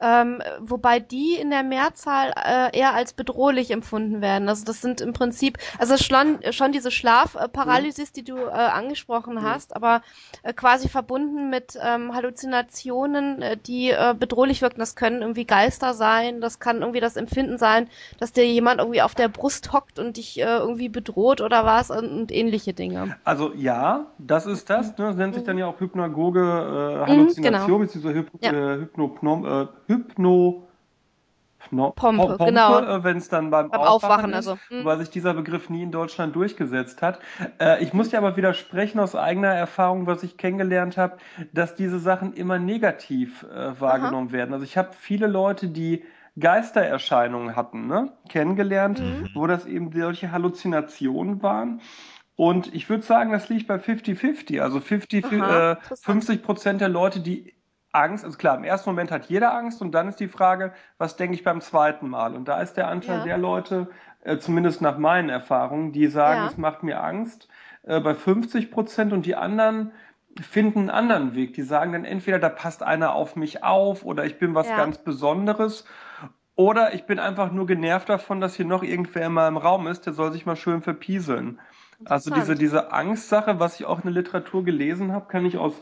[0.00, 4.48] Ähm, wobei die in der Mehrzahl äh, eher als bedrohlich empfunden werden.
[4.48, 9.74] Also das sind im Prinzip, also schon, schon diese Schlafparalysis, die du äh, angesprochen hast,
[9.74, 10.02] aber
[10.42, 14.80] äh, quasi verbunden mit ähm, Halluzinationen, äh, die äh, bedrohlich wirken.
[14.80, 19.02] Das können irgendwie Geister sein, das kann irgendwie das Empfinden sein, dass dir jemand irgendwie
[19.02, 23.16] auf der Brust hockt und dich äh, irgendwie bedroht oder was und, und ähnliche Dinge.
[23.24, 24.96] Also ja, das ist das.
[24.98, 25.06] Ne?
[25.06, 27.78] Das nennt sich dann ja auch hypnagoge äh, Halluzination, mhm, genau.
[27.78, 28.52] beziehungsweise Hyp ja.
[28.52, 30.66] äh, Hypnopnom, äh, Hypno
[31.70, 33.02] Pompe, Pompe, genau.
[33.02, 34.84] Wenn es dann beim, beim Aufwachen, Aufwachen ist, also, hm.
[34.84, 37.18] weil sich dieser Begriff nie in Deutschland durchgesetzt hat.
[37.60, 41.16] Äh, ich muss dir aber widersprechen aus eigener Erfahrung, was ich kennengelernt habe,
[41.52, 44.34] dass diese Sachen immer negativ äh, wahrgenommen Aha.
[44.34, 44.52] werden.
[44.52, 46.04] Also ich habe viele Leute, die
[46.38, 48.12] Geistererscheinungen hatten, ne?
[48.28, 49.30] kennengelernt, mhm.
[49.34, 51.80] wo das eben solche Halluzinationen waren.
[52.36, 54.60] Und ich würde sagen, das liegt bei 50-50.
[54.60, 57.55] Also 50, Aha, äh, 50 Prozent der Leute, die
[57.96, 61.16] Angst, also klar, im ersten Moment hat jeder Angst und dann ist die Frage, was
[61.16, 62.34] denke ich beim zweiten Mal?
[62.34, 63.24] Und da ist der Anteil ja.
[63.24, 63.88] der Leute,
[64.22, 66.46] äh, zumindest nach meinen Erfahrungen, die sagen, ja.
[66.48, 67.48] es macht mir Angst,
[67.84, 69.92] äh, bei 50 Prozent und die anderen
[70.40, 71.54] finden einen anderen Weg.
[71.54, 74.76] Die sagen dann entweder, da passt einer auf mich auf oder ich bin was ja.
[74.76, 75.84] ganz Besonderes
[76.56, 80.06] oder ich bin einfach nur genervt davon, dass hier noch irgendwer in meinem Raum ist,
[80.06, 81.60] der soll sich mal schön verpieseln.
[82.04, 85.74] Also diese, diese Angstsache, was ich auch in der Literatur gelesen habe, kann ich aus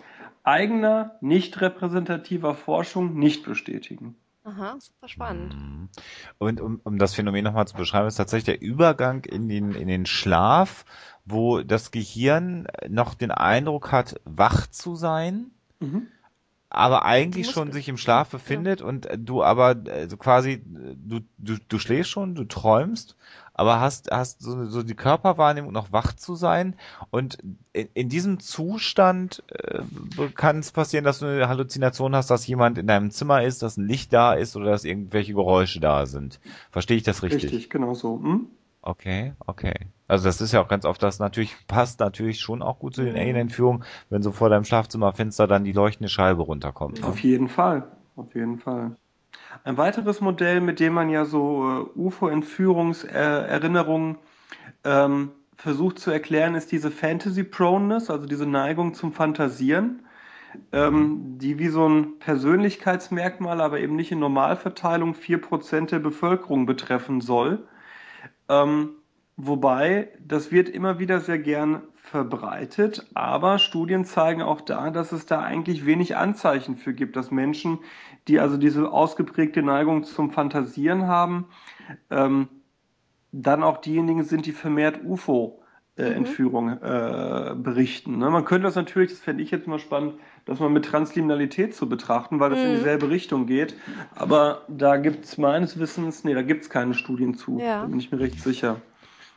[0.45, 4.17] eigener, nicht repräsentativer Forschung nicht bestätigen.
[4.45, 5.57] Aha, super spannend.
[5.57, 5.89] Mhm.
[6.39, 9.89] Und um, um das Phänomen nochmal zu beschreiben, ist tatsächlich der Übergang in den, in
[9.89, 10.85] den Schlaf,
[11.25, 15.51] wo das Gehirn noch den Eindruck hat, wach zu sein.
[15.81, 16.09] Mhm
[16.75, 18.87] aber eigentlich schon sich im Schlaf befindet ja.
[18.87, 23.17] und du aber also quasi du, du du schläfst schon, du träumst,
[23.55, 26.77] aber hast, hast so, so die Körperwahrnehmung noch wach zu sein.
[27.11, 27.39] Und
[27.73, 29.81] in, in diesem Zustand äh,
[30.35, 33.77] kann es passieren, dass du eine Halluzination hast, dass jemand in deinem Zimmer ist, dass
[33.77, 36.41] ein Licht da ist oder dass irgendwelche Geräusche da sind.
[36.71, 37.45] Verstehe ich das richtig?
[37.45, 38.21] Richtig, genau so.
[38.21, 38.49] Hm?
[38.83, 39.73] Okay, okay.
[40.09, 43.03] Also das ist ja auch ganz oft, das natürlich passt natürlich schon auch gut zu
[43.03, 47.01] den Alien-Entführungen, wenn so vor deinem Schlafzimmerfenster dann die leuchtende Scheibe runterkommt.
[47.01, 47.07] Ne?
[47.07, 48.97] Auf jeden Fall, auf jeden Fall.
[49.63, 54.19] Ein weiteres Modell, mit dem man ja so äh, UFO-Entführungserinnerungen
[54.83, 60.03] ähm, versucht zu erklären, ist diese Fantasy-Proneness, also diese Neigung zum Fantasieren,
[60.73, 67.21] ähm, die wie so ein Persönlichkeitsmerkmal, aber eben nicht in Normalverteilung 4% der Bevölkerung betreffen
[67.21, 67.67] soll.
[68.49, 68.91] Ähm,
[69.37, 75.25] wobei, das wird immer wieder sehr gern verbreitet, aber Studien zeigen auch da, dass es
[75.25, 77.79] da eigentlich wenig Anzeichen für gibt, dass Menschen,
[78.29, 81.47] die also diese ausgeprägte Neigung zum Fantasieren haben,
[82.11, 82.49] ähm,
[83.33, 85.65] dann auch diejenigen sind, die vermehrt UFO
[85.97, 88.19] äh, Entführung äh, berichten.
[88.19, 88.29] Ne?
[88.29, 90.15] Man könnte das natürlich, das fände ich jetzt mal spannend,
[90.45, 92.67] das mal mit Transliminalität zu betrachten, weil das mhm.
[92.67, 93.77] in dieselbe Richtung geht.
[94.15, 97.59] Aber da gibt es meines Wissens, nee, da gibt es keine Studien zu.
[97.61, 97.81] Ja.
[97.81, 98.83] Da bin ich mir recht sicher.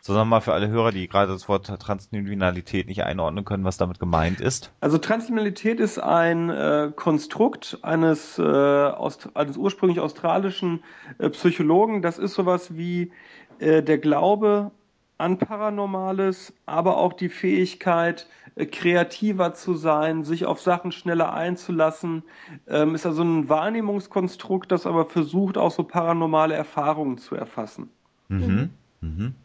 [0.08, 4.00] So nochmal für alle Hörer, die gerade das Wort Transliminalität nicht einordnen können, was damit
[4.00, 4.72] gemeint ist.
[4.80, 10.82] Also Transliminalität ist ein äh, Konstrukt eines, äh, Aust eines ursprünglich australischen
[11.18, 12.02] äh, Psychologen.
[12.02, 13.12] Das ist sowas wie
[13.60, 14.72] äh, der Glaube
[15.18, 22.24] an Paranormales, aber auch die Fähigkeit, äh, kreativer zu sein, sich auf Sachen schneller einzulassen.
[22.66, 27.90] Ähm, ist also ein Wahrnehmungskonstrukt, das aber versucht, auch so paranormale Erfahrungen zu erfassen.
[28.30, 28.70] Mhm.
[29.16, 29.36] Mhm.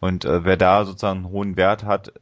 [0.00, 2.12] Und äh, wer da sozusagen einen hohen Wert hat,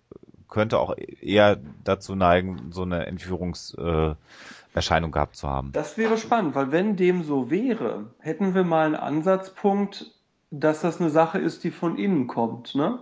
[0.48, 5.72] könnte auch eher dazu neigen, so eine Entführungserscheinung äh, gehabt zu haben.
[5.72, 10.10] Das wäre spannend, weil wenn dem so wäre, hätten wir mal einen Ansatzpunkt,
[10.50, 13.00] dass das eine Sache ist, die von innen kommt, ne?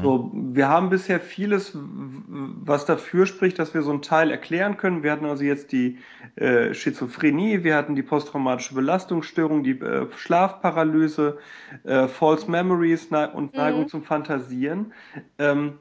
[0.00, 0.04] Mhm.
[0.04, 5.02] So, wir haben bisher vieles, was dafür spricht, dass wir so einen Teil erklären können.
[5.02, 5.98] Wir hatten also jetzt die
[6.36, 11.38] äh, Schizophrenie, wir hatten die posttraumatische Belastungsstörung, die äh, Schlafparalyse,
[11.84, 13.88] äh, False Memories ne und Neigung mhm.
[13.88, 14.92] zum Fantasieren.
[15.38, 15.78] Ähm,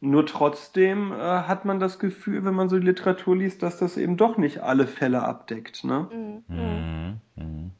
[0.00, 3.96] nur trotzdem äh, hat man das Gefühl, wenn man so die Literatur liest, dass das
[3.96, 5.84] eben doch nicht alle Fälle abdeckt.
[5.84, 6.08] Ne?
[6.12, 6.56] Mhm.
[6.56, 7.20] Mhm.
[7.36, 7.70] mhm.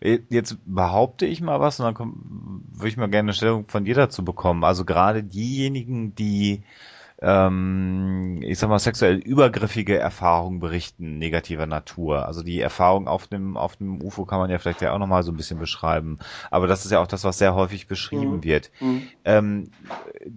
[0.00, 2.14] Äh, jetzt behaupte ich mal was und dann
[2.72, 4.64] würde ich mal gerne eine Stellung von dir dazu bekommen.
[4.64, 6.62] Also gerade diejenigen, die
[7.20, 12.26] ähm, ich sag mal, sexuell übergriffige Erfahrungen berichten, negativer Natur.
[12.26, 15.24] Also die Erfahrung auf dem, auf dem UFO kann man ja vielleicht ja auch nochmal
[15.24, 16.18] so ein bisschen beschreiben.
[16.50, 18.44] Aber das ist ja auch das, was sehr häufig beschrieben mhm.
[18.44, 18.70] wird.
[18.80, 19.02] Mhm.
[19.24, 19.70] Ähm,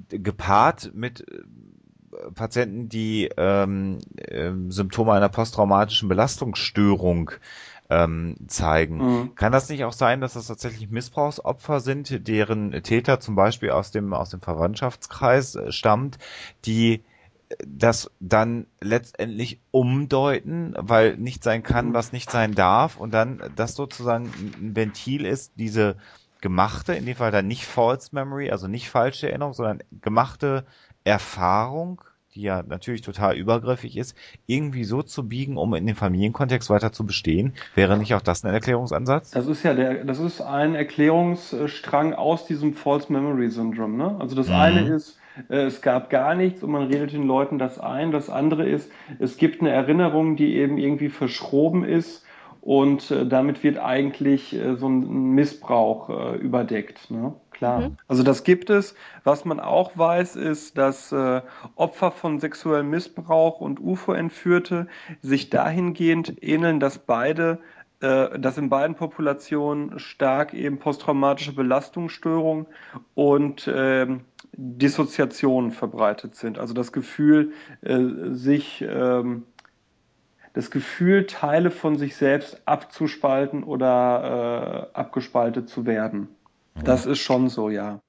[0.09, 7.31] gepaart mit äh, Patienten, die ähm, äh, Symptome einer posttraumatischen Belastungsstörung
[7.91, 8.97] ähm, zeigen.
[8.97, 9.35] Mhm.
[9.35, 13.91] Kann das nicht auch sein, dass das tatsächlich Missbrauchsopfer sind, deren Täter zum Beispiel aus
[13.91, 16.17] dem, aus dem Verwandtschaftskreis äh, stammt,
[16.65, 17.03] die
[17.67, 23.75] das dann letztendlich umdeuten, weil nicht sein kann, was nicht sein darf und dann das
[23.75, 24.27] sozusagen
[24.61, 25.97] ein Ventil ist, diese
[26.39, 30.65] gemachte, in dem Fall dann nicht False Memory, also nicht falsche Erinnerung, sondern gemachte
[31.03, 32.01] Erfahrung,
[32.35, 34.15] die ja natürlich total übergriffig ist,
[34.45, 37.53] irgendwie so zu biegen, um in dem Familienkontext weiter zu bestehen.
[37.75, 39.31] Wäre nicht auch das ein Erklärungsansatz?
[39.31, 43.97] Das ist ja der, das ist ein Erklärungsstrang aus diesem False Memory Syndrome.
[43.97, 44.15] Ne?
[44.19, 44.55] Also das mhm.
[44.55, 48.11] eine ist, äh, es gab gar nichts und man redet den Leuten das ein.
[48.11, 52.25] Das andere ist, es gibt eine Erinnerung, die eben irgendwie verschroben ist
[52.61, 57.11] und äh, damit wird eigentlich äh, so ein Missbrauch überdeckt.
[57.11, 57.33] Ne?
[57.61, 57.81] Klar.
[57.81, 57.97] Mhm.
[58.07, 58.95] Also das gibt es.
[59.23, 61.43] Was man auch weiß, ist, dass äh,
[61.75, 64.87] Opfer von sexuellem Missbrauch und UFO-Entführte
[65.21, 67.59] sich dahingehend ähneln, dass beide
[67.99, 72.65] äh, dass in beiden Populationen stark eben posttraumatische Belastungsstörungen
[73.13, 74.07] und äh,
[74.53, 76.57] Dissoziationen verbreitet sind.
[76.57, 77.99] Also das Gefühl, äh,
[78.31, 79.43] sich ähm,
[80.53, 86.27] das Gefühl, Teile von sich selbst abzuspalten oder äh, abgespaltet zu werden.
[86.83, 88.01] Das ist schon so, ja.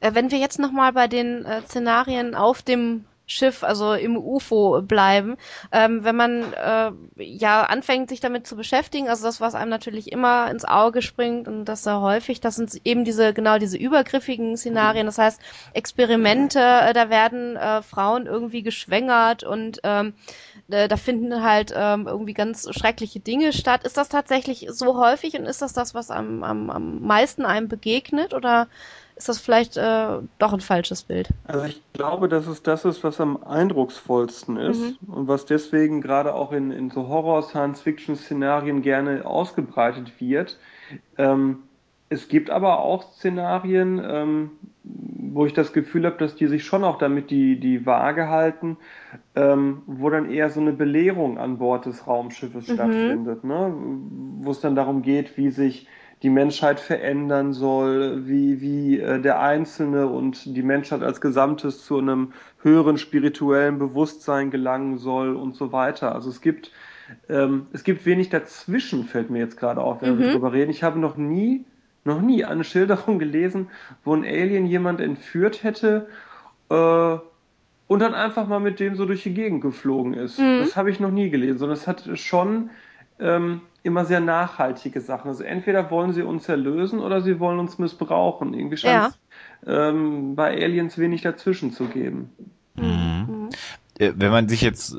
[0.00, 4.82] Äh, wenn wir jetzt nochmal bei den äh, Szenarien auf dem Schiff, also im UFO
[4.82, 5.36] bleiben.
[5.70, 6.90] Ähm, wenn man äh,
[7.22, 11.46] ja anfängt, sich damit zu beschäftigen, also das, was einem natürlich immer ins Auge springt
[11.46, 15.06] und das sehr häufig, das sind eben diese genau diese übergriffigen Szenarien.
[15.06, 15.40] Das heißt
[15.74, 20.14] Experimente, äh, da werden äh, Frauen irgendwie geschwängert und ähm,
[20.70, 23.84] äh, da finden halt ähm, irgendwie ganz schreckliche Dinge statt.
[23.84, 27.68] Ist das tatsächlich so häufig und ist das das, was am, am, am meisten einem
[27.68, 28.68] begegnet oder
[29.20, 31.28] ist das vielleicht äh, doch ein falsches Bild.
[31.44, 35.14] Also ich glaube, dass es das ist, was am eindrucksvollsten ist mhm.
[35.14, 40.58] und was deswegen gerade auch in, in so Horror-Science-Fiction-Szenarien gerne ausgebreitet wird.
[41.18, 41.64] Ähm,
[42.08, 44.50] es gibt aber auch Szenarien, ähm,
[45.32, 48.76] wo ich das Gefühl habe, dass die sich schon auch damit die, die Waage halten,
[49.34, 52.74] ähm, wo dann eher so eine Belehrung an Bord des Raumschiffes mhm.
[52.74, 53.74] stattfindet, ne?
[54.40, 55.86] wo es dann darum geht, wie sich
[56.22, 61.98] die Menschheit verändern soll, wie, wie äh, der Einzelne und die Menschheit als Gesamtes zu
[61.98, 66.14] einem höheren spirituellen Bewusstsein gelangen soll und so weiter.
[66.14, 66.72] Also es gibt,
[67.28, 70.18] ähm, es gibt wenig dazwischen, fällt mir jetzt gerade auf, wenn mhm.
[70.18, 70.70] wir darüber reden.
[70.70, 71.64] Ich habe noch nie,
[72.04, 73.68] noch nie eine Schilderung gelesen,
[74.04, 76.08] wo ein Alien jemand entführt hätte
[76.70, 77.18] äh,
[77.86, 80.38] und dann einfach mal mit dem so durch die Gegend geflogen ist.
[80.38, 80.60] Mhm.
[80.60, 82.70] Das habe ich noch nie gelesen, sondern es hat schon
[83.18, 85.28] ähm, immer sehr nachhaltige Sachen.
[85.28, 88.54] Also entweder wollen sie uns erlösen oder sie wollen uns missbrauchen.
[88.54, 89.14] Irgendwie scheint
[89.66, 89.88] ja.
[89.88, 92.30] ähm, bei Aliens wenig dazwischen zu geben.
[92.76, 92.84] Mhm.
[93.28, 93.48] mhm.
[93.98, 94.98] Äh, wenn man sich jetzt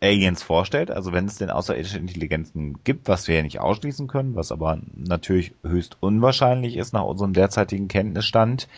[0.00, 4.34] Aliens vorstellt, also wenn es denn außerirdische Intelligenzen gibt, was wir ja nicht ausschließen können,
[4.34, 8.68] was aber natürlich höchst unwahrscheinlich ist nach unserem derzeitigen Kenntnisstand,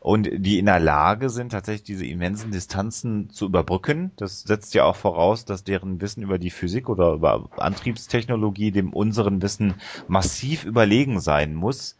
[0.00, 4.12] und die in der Lage sind, tatsächlich diese immensen Distanzen zu überbrücken.
[4.16, 8.94] Das setzt ja auch voraus, dass deren Wissen über die Physik oder über Antriebstechnologie dem
[8.94, 9.74] unseren Wissen
[10.08, 11.98] massiv überlegen sein muss.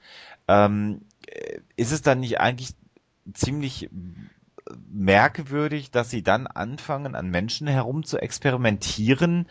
[0.49, 1.03] Ähm,
[1.77, 2.71] ist es dann nicht eigentlich
[3.35, 3.91] ziemlich
[4.91, 9.47] merkwürdig, dass sie dann anfangen, an Menschen herum zu experimentieren,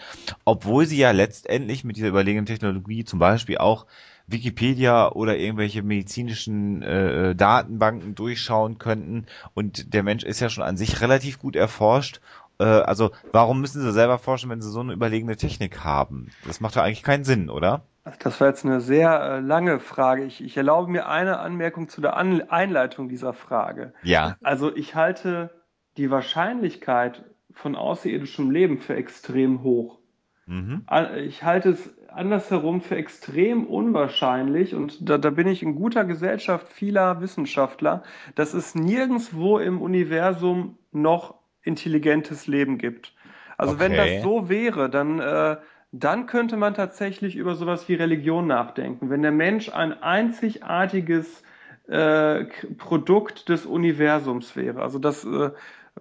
[0.45, 3.85] obwohl sie ja letztendlich mit dieser überlegenen Technologie zum Beispiel auch
[4.27, 10.77] Wikipedia oder irgendwelche medizinischen äh, Datenbanken durchschauen könnten und der Mensch ist ja schon an
[10.77, 12.21] sich relativ gut erforscht.
[12.59, 16.29] Äh, also warum müssen sie selber forschen, wenn sie so eine überlegene Technik haben?
[16.45, 17.81] Das macht ja eigentlich keinen Sinn, oder?
[18.19, 20.23] Das war jetzt eine sehr äh, lange Frage.
[20.23, 23.93] Ich, ich erlaube mir eine Anmerkung zu der An Einleitung dieser Frage.
[24.03, 24.37] Ja.
[24.41, 25.49] Also ich halte
[25.97, 29.99] die Wahrscheinlichkeit von außerirdischem Leben für extrem hoch.
[30.45, 30.85] Mhm.
[31.27, 36.67] Ich halte es andersherum für extrem unwahrscheinlich und da, da bin ich in guter Gesellschaft
[36.69, 43.13] vieler Wissenschaftler, dass es nirgendswo im Universum noch intelligentes Leben gibt.
[43.57, 43.81] Also okay.
[43.83, 45.57] wenn das so wäre, dann äh,
[45.91, 49.09] dann könnte man tatsächlich über sowas wie Religion nachdenken.
[49.09, 51.43] Wenn der Mensch ein einzigartiges
[51.87, 52.45] äh,
[52.77, 54.81] Produkt des Universums wäre.
[54.81, 55.49] Also das äh,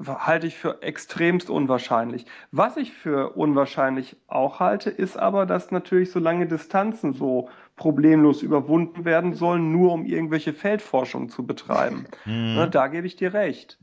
[0.07, 2.27] halte ich für extremst unwahrscheinlich.
[2.53, 8.43] Was ich für unwahrscheinlich auch halte, ist aber, dass natürlich so lange Distanzen so problemlos
[8.43, 12.07] überwunden werden sollen, nur um irgendwelche Feldforschung zu betreiben.
[12.25, 12.49] Mhm.
[12.59, 13.79] Ne, da gebe ich dir recht.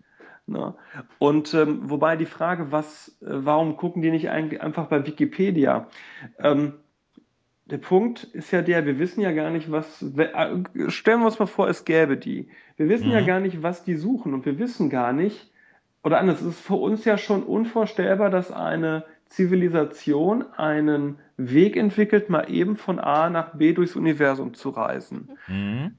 [0.48, 0.76] Ne?
[1.18, 5.88] Und ähm, wobei die Frage, was, äh, warum gucken die nicht ein, einfach bei Wikipedia?
[6.40, 6.74] Ähm,
[7.66, 11.40] der Punkt ist ja der, wir wissen ja gar nicht, was, äh, stellen wir uns
[11.40, 12.50] mal vor, es gäbe die.
[12.78, 13.14] Wir wissen mhm.
[13.14, 15.52] ja gar nicht, was die suchen und wir wissen gar nicht,
[16.04, 22.30] oder anders, es ist für uns ja schon unvorstellbar, dass eine Zivilisation einen Weg entwickelt,
[22.30, 25.32] mal eben von A nach B durchs Universum zu reisen.
[25.48, 25.96] Mhm.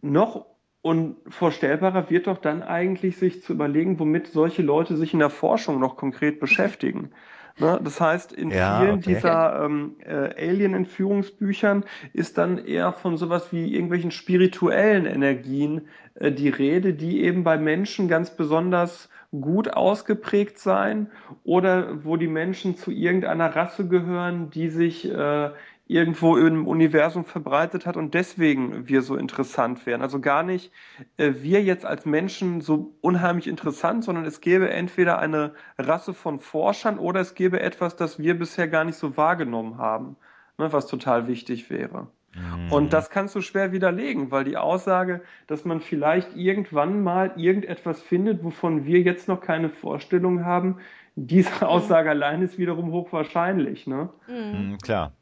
[0.00, 0.46] Noch
[0.82, 5.30] Und vorstellbarer wird doch dann eigentlich sich zu überlegen, womit solche Leute sich in der
[5.30, 7.12] Forschung noch konkret beschäftigen.
[7.58, 7.80] Ne?
[7.82, 9.14] Das heißt, in Ja, vielen okay.
[9.14, 16.48] dieser ähm, äh, Alien-Entführungsbüchern ist dann eher von sowas wie irgendwelchen spirituellen Energien äh, die
[16.48, 21.10] Rede, die eben bei Menschen ganz besonders gut ausgeprägt sein
[21.44, 25.50] oder wo die Menschen zu irgendeiner Rasse gehören, die sich äh,
[25.86, 30.00] irgendwo im Universum verbreitet hat und deswegen wir so interessant wären.
[30.00, 30.72] Also gar nicht
[31.16, 36.40] äh, wir jetzt als Menschen so unheimlich interessant, sondern es gäbe entweder eine Rasse von
[36.40, 40.16] Forschern oder es gäbe etwas, das wir bisher gar nicht so wahrgenommen haben,
[40.56, 42.08] ne, was total wichtig wäre.
[42.34, 42.72] Mhm.
[42.72, 48.00] Und das kannst du schwer widerlegen, weil die Aussage, dass man vielleicht irgendwann mal irgendetwas
[48.00, 50.78] findet, wovon wir jetzt noch keine Vorstellung haben,
[51.14, 53.86] diese Aussage allein ist wiederum hochwahrscheinlich.
[53.86, 54.08] Ne?
[54.28, 54.70] Mhm.
[54.70, 55.12] Mhm, klar.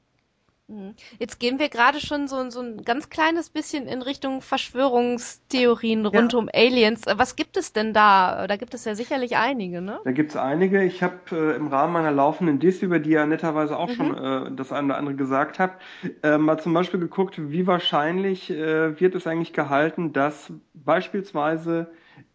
[0.70, 0.94] Mhm.
[1.18, 6.32] Jetzt gehen wir gerade schon so, so ein ganz kleines bisschen in Richtung Verschwörungstheorien rund
[6.32, 6.38] Ja.
[6.38, 7.02] um Aliens.
[7.06, 8.46] Was gibt es denn da?
[8.46, 9.98] Da gibt es ja sicherlich einige, ne?
[10.04, 10.84] Da gibt's einige.
[10.84, 13.94] Ich habe äh, im Rahmen meiner laufenden Dis, über die ihr netterweise auch Mhm.
[13.94, 15.82] schon äh, das eine oder andere gesagt habt,
[16.22, 21.90] äh, mal zum Beispiel geguckt, wie wahrscheinlich äh, wird es eigentlich gehalten, dass beispielsweise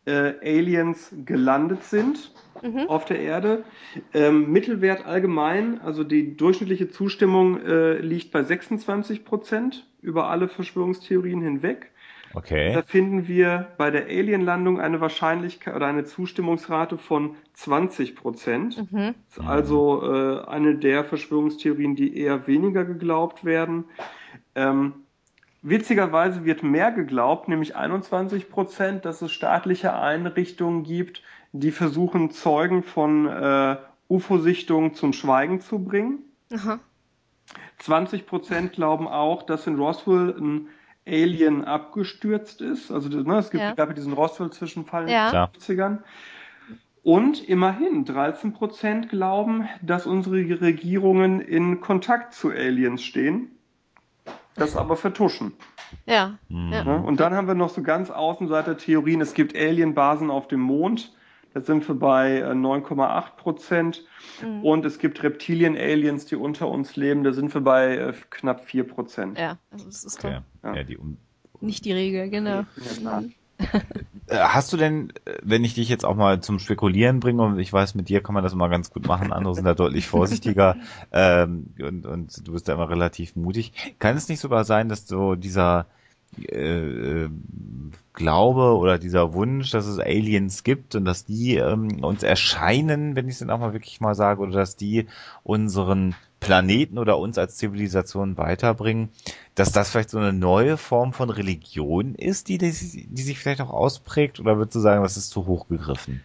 [0.06, 2.88] äh, Aliens gelandet sind Mhm.
[2.88, 3.63] auf der Erde.
[4.13, 11.41] Ähm, Mittelwert allgemein, also die durchschnittliche Zustimmung äh, liegt bei 26 Prozent über alle Verschwörungstheorien
[11.41, 11.91] hinweg.
[12.32, 12.84] Da Okay.
[12.86, 18.78] finden wir bei der Alien-Landung eine Wahrscheinlichkeit oder eine Zustimmungsrate von 20 Prozent.
[18.91, 19.15] Mhm.
[19.28, 23.86] Das ist also äh, eine der Verschwörungstheorien, die eher weniger geglaubt werden.
[24.56, 25.05] Ähm,
[25.65, 32.84] witzigerweise wird mehr geglaubt, nämlich 21 Prozent, dass es staatliche Einrichtungen gibt, die versuchen, Zeugen
[32.84, 36.19] von äh, UFO-Sichtungen zum Schweigen zu bringen.
[36.54, 36.80] Aha.
[37.80, 40.67] 20 Prozent glauben auch, dass in Roswell ein
[41.08, 42.91] Alien abgestürzt ist.
[42.91, 43.73] Also ne, es gibt, Ja.
[43.73, 45.30] gab ja diesen Roswell-Zwischenfall in Ja.
[45.30, 45.51] Klar.
[45.54, 45.97] den 50ern.
[47.04, 53.55] Und immerhin 13 Prozent glauben, dass unsere Regierungen in Kontakt zu Aliens stehen,
[54.56, 55.54] das aber vertuschen.
[56.06, 56.38] Ja.
[56.50, 56.72] Mhm.
[56.72, 56.84] Ja.
[56.84, 57.02] Ne?
[57.02, 59.22] Und dann haben wir noch so ganz Außenseiter-Theorien.
[59.22, 61.13] Es gibt Alien-Basen auf dem Mond.
[61.54, 64.04] Da sind wir bei äh, 9,8 Prozent.
[64.41, 64.63] Mhm.
[64.63, 67.24] Und es gibt Reptilien-Aliens, die unter uns leben.
[67.24, 69.38] Da sind wir bei äh, knapp 4 Prozent.
[69.38, 70.41] Ja, also das ist doch Okay.
[70.63, 70.76] Ja.
[70.76, 71.18] Ja, die um
[71.62, 72.65] nicht die Regel, genau.
[72.76, 73.22] Ja, klar.
[73.22, 73.28] Mhm.
[73.28, 73.32] Äh,
[74.30, 77.72] Hast du denn, äh, wenn ich dich jetzt auch mal zum Spekulieren bringe, und ich
[77.72, 80.76] weiß, mit dir kann man das immer ganz gut machen, andere sind da deutlich vorsichtiger
[81.12, 83.96] ähm, und, und du bist da immer relativ mutig.
[84.00, 85.86] Kann es nicht sogar sein, dass so dieser
[86.38, 87.30] äh, äh,
[88.13, 93.28] Glaube oder dieser Wunsch, dass es Aliens gibt und dass die ähm, uns erscheinen, wenn
[93.28, 95.08] ich es dann auch mal wirklich mal sage, oder dass die
[95.43, 99.10] unseren Planeten oder uns als Zivilisation weiterbringen,
[99.56, 103.62] dass das vielleicht so eine neue Form von Religion ist, die, die, die sich vielleicht
[103.62, 106.24] auch ausprägt, oder würdest du sagen, das ist zu hoch gegriffen?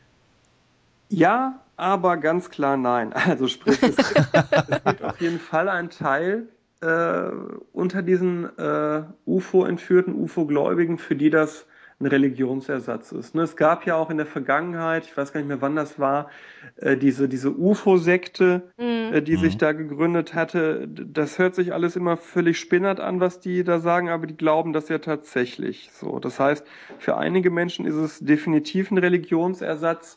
[1.08, 3.12] Ja, aber ganz klar nein.
[3.12, 4.28] Also sprich, es gibt,
[4.68, 6.46] es gibt auf jeden Fall einen Teil
[6.80, 7.30] äh,
[7.72, 11.66] unter diesen äh, UFO-entführten, UFO-Gläubigen, für die das
[12.00, 13.34] ein Religionsersatz ist.
[13.34, 13.42] Ne?
[13.42, 16.30] Es gab ja auch in der Vergangenheit, ich weiß gar nicht mehr wann das war,
[16.76, 19.12] äh, diese, diese UFO-Sekte, Mhm.
[19.12, 19.40] äh, die Mhm.
[19.40, 20.88] sich da gegründet hatte.
[20.88, 24.72] Das hört sich alles immer völlig spinnert an, was die da sagen, aber die glauben
[24.72, 26.18] das ja tatsächlich so.
[26.20, 26.66] Das heißt,
[26.98, 30.16] für einige Menschen ist es definitiv ein Religionsersatz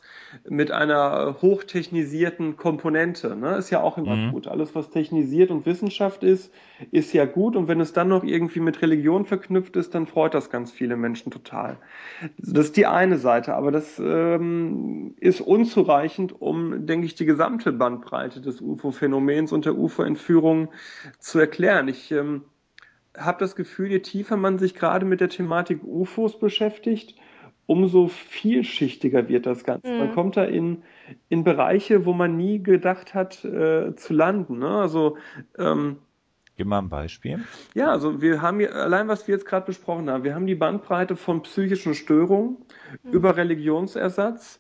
[0.50, 3.36] mit einer hochtechnisierten Komponente.
[3.36, 3.56] Ne?
[3.58, 4.32] Ist ja auch immer Mhm.
[4.32, 4.48] gut.
[4.48, 6.54] Alles, was technisiert und Wissenschaft ist,
[6.92, 7.56] ist ja gut.
[7.56, 10.96] Und wenn es dann noch irgendwie mit Religion verknüpft ist, dann freut das ganz viele
[10.96, 11.78] Menschen total.
[12.38, 17.72] Das ist die eine Seite, aber das ähm, ist unzureichend, um, denke ich, die gesamte
[17.72, 20.70] Bandbreite des UFO-Phänomens und der UFO-Entführung
[21.20, 21.88] zu erklären.
[21.88, 22.44] Ich ähm,
[23.18, 27.16] habe das Gefühl, je tiefer man sich gerade mit der Thematik UFOs beschäftigt,
[27.66, 29.88] umso vielschichtiger wird das Ganze.
[29.92, 29.98] Mhm.
[30.00, 30.84] Man kommt da in,
[31.30, 34.60] in Bereiche, wo man nie gedacht hat äh, zu landen.
[34.60, 34.68] Ne?
[34.70, 35.18] Also
[35.58, 35.98] ähm,
[36.56, 37.40] Gib mal ein Beispiel.
[37.74, 40.54] ja, also wir haben hier, allein was wir jetzt gerade besprochen haben, wir haben die
[40.56, 42.58] Bandbreite von psychischen Störungen
[43.12, 44.60] über Religionsersatz,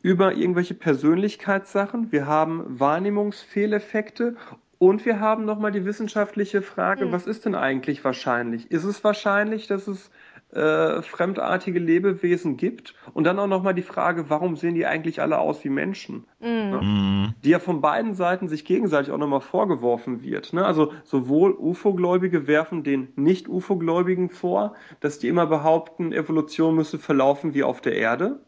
[0.00, 4.36] über irgendwelche Persönlichkeitssachen, wir haben Wahrnehmungsfehleffekte
[4.78, 7.12] und wir haben nochmal die wissenschaftliche Frage, Mhm.
[7.12, 8.70] was ist denn eigentlich wahrscheinlich?
[8.70, 10.10] Ist es wahrscheinlich, dass es
[10.54, 12.94] äh, fremdartige Lebewesen gibt?
[13.12, 16.26] Und dann auch nochmal die Frage, warum sehen die eigentlich alle aus wie Menschen?
[16.40, 16.78] Mhm.
[16.80, 17.34] Mhm.
[17.42, 20.52] die ja von beiden Seiten sich gegenseitig auch nochmal vorgeworfen wird.
[20.52, 20.64] Ne?
[20.64, 27.62] Also sowohl UFO-Gläubige werfen den Nicht-UFO-Gläubigen vor, dass die immer behaupten, Evolution müsse verlaufen wie
[27.62, 28.40] auf der Erde.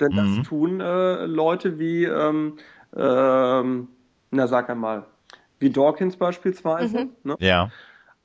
[0.00, 0.16] Denn Mhm.
[0.16, 2.56] das tun äh, Leute wie, ähm,
[2.96, 3.88] ähm,
[4.30, 5.06] na sag einmal,
[5.58, 7.04] wie Dawkins beispielsweise.
[7.04, 7.10] Mhm.
[7.24, 7.36] Ne?
[7.40, 7.70] Ja.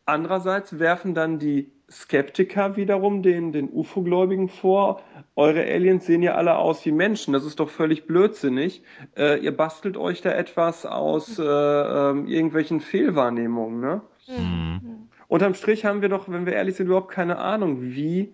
[0.06, 5.02] Andererseits werfen dann die Skeptiker wiederum den, den UFO-Gläubigen vor,
[5.36, 8.84] eure Aliens sehen ja alle aus wie Menschen, das ist doch völlig blödsinnig.
[9.16, 14.02] Äh, ihr bastelt euch da etwas aus äh, äh, irgendwelchen Fehlwahrnehmungen, ne?
[14.28, 15.08] Mhm.
[15.30, 18.34] Unterm Strich haben wir doch, wenn wir ehrlich sind, überhaupt keine Ahnung, wie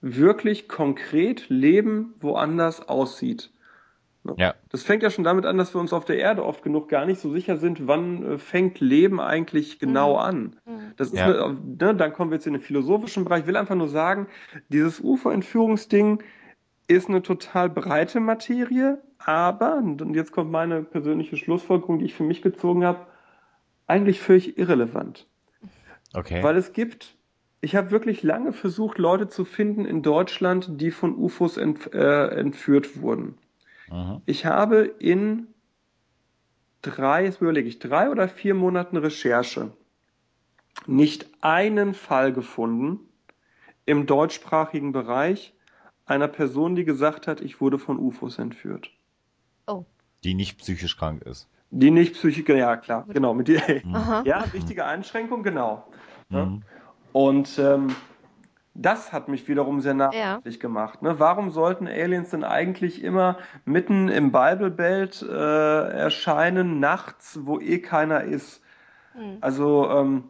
[0.00, 3.50] wirklich konkret Leben woanders aussieht.
[4.26, 4.34] Ne?
[4.36, 4.54] Ja.
[4.70, 7.06] Das fängt ja schon damit an, dass wir uns auf der Erde oft genug gar
[7.06, 10.18] nicht so sicher sind, wann äh, fängt Leben eigentlich genau mhm.
[10.18, 10.56] an.
[10.66, 10.92] Mhm.
[10.96, 11.26] Das ist ja.
[11.26, 13.42] eine, ne, dann kommen wir jetzt in den philosophischen Bereich.
[13.42, 14.26] Ich will einfach nur sagen,
[14.68, 16.22] dieses UFO-Entführungsding
[16.88, 22.22] ist eine total breite Materie, aber, und jetzt kommt meine persönliche Schlussfolgerung, die ich für
[22.22, 23.06] mich gezogen habe,
[23.86, 25.26] eigentlich völlig irrelevant.
[26.14, 26.42] Okay.
[26.42, 27.16] Weil es gibt,
[27.60, 32.28] ich habe wirklich lange versucht, Leute zu finden in Deutschland, die von UFOs ent, äh,
[32.28, 33.36] entführt wurden.
[33.90, 34.22] Aha.
[34.26, 35.48] Ich habe in
[36.82, 39.72] drei, jetzt überlege ich, drei oder vier Monaten Recherche
[40.86, 43.00] nicht einen Fall gefunden
[43.86, 45.54] im deutschsprachigen Bereich
[46.04, 48.90] einer Person, die gesagt hat, ich wurde von UFOs entführt.
[49.66, 49.84] Oh.
[50.22, 51.48] Die nicht psychisch krank ist.
[51.70, 53.34] Die nicht psychisch, ja klar, genau.
[53.34, 53.54] Mit die,
[54.24, 55.86] ja, wichtige Einschränkung, genau.
[56.28, 56.62] Mhm.
[57.12, 57.88] Und ähm,
[58.78, 60.60] das hat mich wiederum sehr nachdenklich ja.
[60.60, 61.02] gemacht.
[61.02, 61.18] Ne?
[61.18, 67.78] Warum sollten Aliens denn eigentlich immer mitten im Bible Belt äh, erscheinen, nachts, wo eh
[67.78, 68.62] keiner ist?
[69.14, 69.38] Mhm.
[69.40, 70.24] Also ähm,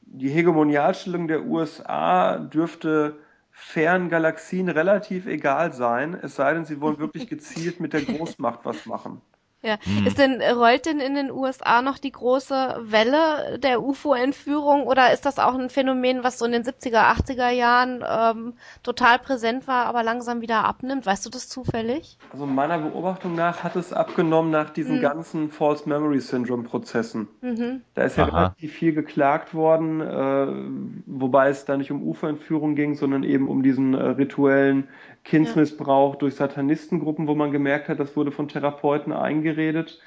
[0.00, 3.18] die Hegemonialstellung der USA dürfte
[3.50, 8.60] fernen Galaxien relativ egal sein, es sei denn, sie wollen wirklich gezielt mit der Großmacht
[8.64, 9.20] was machen.
[9.62, 9.78] Ja.
[9.84, 10.06] Mhm.
[10.06, 15.26] Ist denn, rollt denn in den USA noch die große Welle der UFO-Entführung oder ist
[15.26, 19.86] das auch ein Phänomen, was so in den 70er, 80er Jahren ähm, total präsent war,
[19.86, 21.06] aber langsam wieder abnimmt?
[21.06, 22.18] Weißt du das zufällig?
[22.32, 25.02] Also meiner Beobachtung nach hat es abgenommen nach diesen mhm.
[25.02, 27.28] ganzen False Memory Syndrome Prozessen.
[27.40, 27.80] Mhm.
[27.94, 28.36] Da ist ja Aha.
[28.36, 33.62] relativ viel geklagt worden, äh, wobei es da nicht um UFO-Entführung ging, sondern eben um
[33.62, 34.88] diesen äh, rituellen
[35.26, 36.18] Kindsmissbrauch ja.
[36.18, 40.00] durch Satanistengruppen, wo man gemerkt hat, das wurde von Therapeuten eingeredet.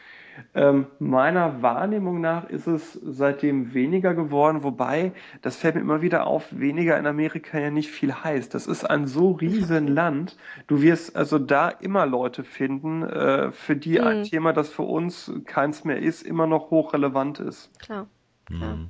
[0.56, 5.12] Ähm, meiner Wahrnehmung nach ist es seitdem weniger geworden, wobei,
[5.42, 8.54] das fällt mir immer wieder auf, weniger in Amerika ja nicht viel heißt.
[8.54, 10.38] Das ist ein so riesen Land.
[10.68, 14.08] Du wirst also da immer Leute finden, äh, für die mhm.
[14.08, 17.78] ein Thema, das für uns keins mehr ist, immer noch hochrelevant ist.
[17.80, 18.08] Klar.
[18.46, 18.76] Klar.
[18.76, 18.90] Mhm.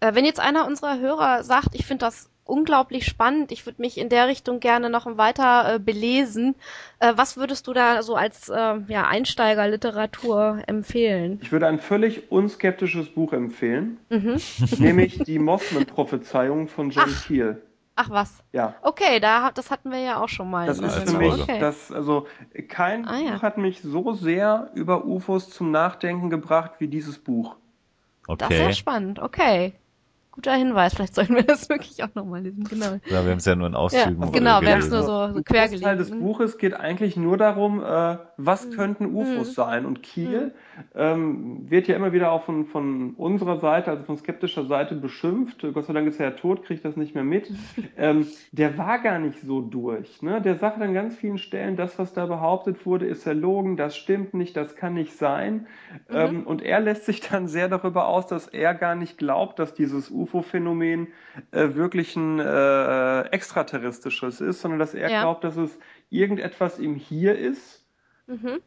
[0.00, 3.52] Äh, wenn jetzt einer unserer Hörer sagt, ich finde das unglaublich spannend.
[3.52, 6.54] Ich würde mich in der Richtung gerne noch weiter äh, belesen.
[6.98, 11.40] Äh, was würdest du da so als äh, ja, Einsteigerliteratur empfehlen?
[11.42, 14.36] Ich würde ein völlig unskeptisches Buch empfehlen, mhm.
[14.78, 17.26] nämlich die Mothman-Prophezeiung von John Ach.
[17.26, 17.62] Keel.
[17.94, 18.42] Ach was.
[18.52, 18.74] Ja.
[18.80, 20.66] Okay, da das hatten wir ja auch schon mal.
[20.66, 21.58] Das ist für mich, okay.
[21.60, 22.26] das also
[22.68, 23.34] kein ah, ja.
[23.34, 27.56] Buch hat mich so sehr über UFOs zum Nachdenken gebracht wie dieses Buch.
[28.26, 28.38] Okay.
[28.38, 29.18] Das ist ja spannend.
[29.18, 29.74] Okay
[30.32, 30.94] guter Hinweis.
[30.94, 32.64] Vielleicht sollten wir das wirklich auch nochmal lesen.
[32.64, 32.98] Genau.
[33.06, 34.20] Ja, wir haben es ja nur in Auszügen.
[34.20, 35.84] Ja, genau, wir haben es nur so, so quer gelesen.
[35.84, 38.72] Teil des Buches geht eigentlich nur darum, äh, was mhm.
[38.72, 39.52] könnten UFOs mhm.
[39.52, 39.86] sein.
[39.86, 40.50] Und Kiel mhm.
[40.94, 45.64] ähm, wird ja immer wieder auch von, von unserer Seite, also von skeptischer Seite beschimpft.
[45.72, 47.50] Gott sei Dank ist er ja tot, kriegt das nicht mehr mit.
[47.96, 50.22] ähm, der war gar nicht so durch.
[50.22, 50.40] Ne?
[50.42, 54.34] Der sagt an ganz vielen Stellen, das, was da behauptet wurde, ist erlogen, das stimmt
[54.34, 55.66] nicht, das kann nicht sein.
[56.08, 56.16] Mhm.
[56.16, 59.74] Ähm, und er lässt sich dann sehr darüber aus, dass er gar nicht glaubt, dass
[59.74, 61.08] dieses UFO UFO-Phänomen
[61.50, 65.22] äh, wirklich ein äh, extraterrestrisches ist, sondern dass er ja.
[65.22, 65.78] glaubt, dass es
[66.10, 67.81] irgendetwas im Hier ist,
[68.26, 68.60] mhm.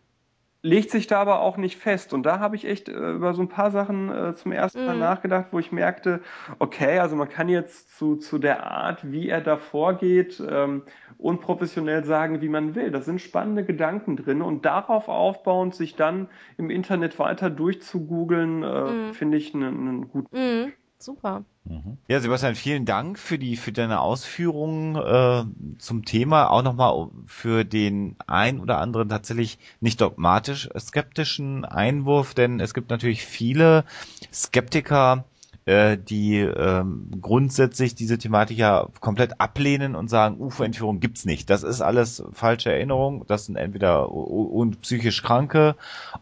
[0.62, 2.14] legt sich da aber auch nicht fest.
[2.14, 4.88] Und da habe ich echt äh, über so ein paar Sachen äh, zum ersten mhm.
[4.88, 6.22] Mal nachgedacht, wo ich merkte,
[6.60, 10.84] okay, also man kann jetzt zu, zu der Art, wie er da vorgeht, ähm,
[11.18, 12.92] unprofessionell sagen, wie man will.
[12.92, 16.28] Da sind spannende Gedanken drin und darauf aufbauend sich dann
[16.58, 19.14] im Internet weiter durchzugoogeln, äh, mhm.
[19.14, 20.74] finde ich einen, einen guten.
[21.06, 21.44] Super.
[21.66, 22.00] Mhm.
[22.08, 27.64] Ja, Sebastian, vielen Dank für die für deine Ausführungen äh, zum Thema, auch nochmal für
[27.64, 33.86] den ein oder anderen tatsächlich nicht dogmatisch skeptischen Einwurf, denn es gibt natürlich viele
[34.34, 35.26] Skeptiker,
[35.66, 41.50] äh, die ähm, grundsätzlich diese Thematik ja komplett ablehnen und sagen, UFO-Entführung gibt's nicht.
[41.50, 43.26] Das ist alles falsche Erinnerung.
[43.28, 45.76] Das sind entweder und psychisch Kranke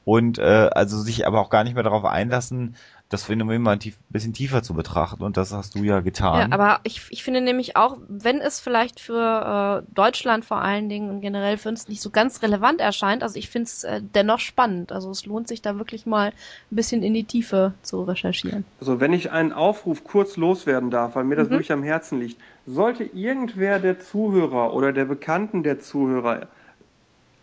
[0.05, 2.75] und äh, also sich aber auch gar nicht mehr darauf einlassen,
[3.13, 6.49] das Phänomen mal ein tief, bisschen tiefer zu betrachten und das hast du ja getan.
[6.49, 10.89] Ja, aber ich, ich finde nämlich auch, wenn es vielleicht für äh, Deutschland vor allen
[10.89, 14.01] Dingen und generell für uns nicht so ganz relevant erscheint, also ich finde es äh,
[14.01, 14.91] dennoch spannend.
[14.91, 18.65] Also es lohnt sich da wirklich mal ein bisschen in die Tiefe zu recherchieren.
[18.79, 21.51] Also wenn ich einen Aufruf kurz loswerden darf, weil mir das mhm.
[21.51, 26.47] wirklich am Herzen liegt, sollte irgendwer der Zuhörer oder der Bekannten der Zuhörer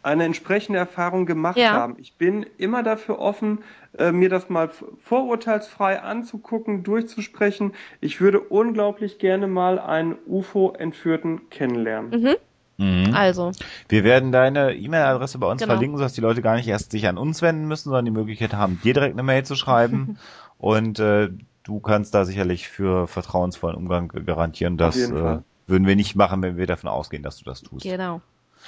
[0.03, 1.73] eine entsprechende Erfahrung gemacht Ja.
[1.73, 1.97] haben.
[1.99, 3.59] Ich bin immer dafür offen,
[3.99, 4.71] äh, mir das mal
[5.05, 7.73] vorurteilsfrei anzugucken, durchzusprechen.
[8.01, 12.37] Ich würde unglaublich gerne mal einen UFO-Entführten kennenlernen.
[12.79, 13.13] Mhm.
[13.13, 13.53] Also,
[13.89, 15.75] Wir werden deine E-Mail-Adresse bei uns Genau.
[15.75, 18.55] verlinken, sodass die Leute gar nicht erst sich an uns wenden müssen, sondern die Möglichkeit
[18.55, 20.19] haben, dir direkt eine Mail zu schreiben.
[20.59, 21.29] Und äh,
[21.63, 24.79] du kannst da sicherlich für vertrauensvollen Umgang garantieren.
[24.79, 27.85] Das jeden äh, würden wir nicht machen, wenn wir davon ausgehen, dass du das tust.
[27.85, 28.23] genau.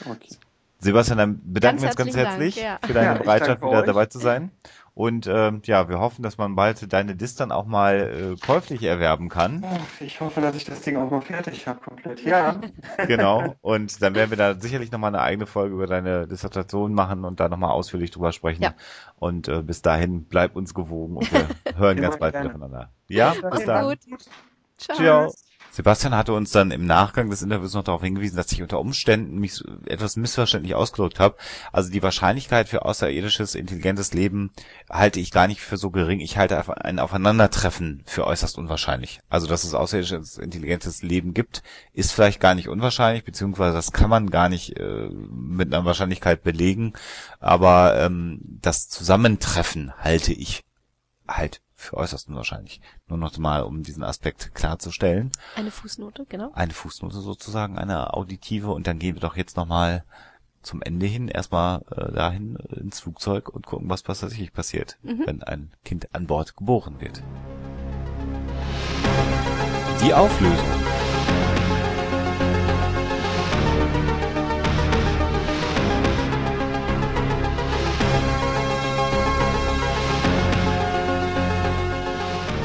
[0.04, 0.36] Okay.
[0.82, 2.86] Sebastian, dann bedanken Ganz wir uns ganz herzlich Dank, ja.
[2.86, 3.86] für deine Ja, Bereitschaft, wieder euch.
[3.86, 4.50] dabei zu sein.
[4.94, 8.82] Und ähm, ja, wir hoffen, dass man bald deine Dis dann auch mal äh, käuflich
[8.82, 9.64] erwerben kann.
[10.00, 12.22] Ich hoffe, dass ich das Ding auch mal fertig habe, komplett.
[12.24, 12.60] Ja.
[13.06, 13.54] Genau.
[13.62, 17.40] Und dann werden wir da sicherlich nochmal eine eigene Folge über deine Dissertation machen und
[17.40, 18.62] da nochmal ausführlich drüber sprechen.
[18.62, 18.74] Ja.
[19.16, 22.50] Und äh, bis dahin bleib uns gewogen und wir hören ganz bald gerne.
[22.50, 22.92] wieder voneinander.
[23.08, 23.86] Ja, bis dann.
[23.88, 23.98] gut.
[24.76, 24.96] Ciao.
[24.96, 25.32] Ciao.
[25.72, 29.38] Sebastian hatte uns dann im Nachgang des Interviews noch darauf hingewiesen, dass ich unter Umständen
[29.38, 31.36] mich etwas missverständlich ausgedrückt habe.
[31.72, 34.50] Also die Wahrscheinlichkeit für außerirdisches, intelligentes Leben
[34.90, 36.20] halte ich gar nicht für so gering.
[36.20, 39.20] Ich halte ein Aufeinandertreffen für äußerst unwahrscheinlich.
[39.30, 41.62] Also dass es außerirdisches, intelligentes Leben gibt,
[41.94, 46.42] ist vielleicht gar nicht unwahrscheinlich, beziehungsweise das kann man gar nicht äh, mit einer Wahrscheinlichkeit
[46.42, 46.92] belegen.
[47.40, 50.64] Aber ähm, das Zusammentreffen halte ich
[51.26, 52.80] halt für äußerst unwahrscheinlich.
[53.08, 55.30] Nur noch mal, um diesen Aspekt klarzustellen.
[55.56, 56.50] Eine Fußnote, genau.
[56.54, 58.70] Eine Fußnote sozusagen, eine auditive.
[58.70, 60.04] Und dann gehen wir doch jetzt noch mal
[60.62, 65.42] zum Ende hin erstmal äh, dahin äh, ins Flugzeug und gucken, was tatsächlich passiert, wenn
[65.42, 67.22] ein Kind an Bord geboren wird.
[70.04, 70.91] Die Auflösung.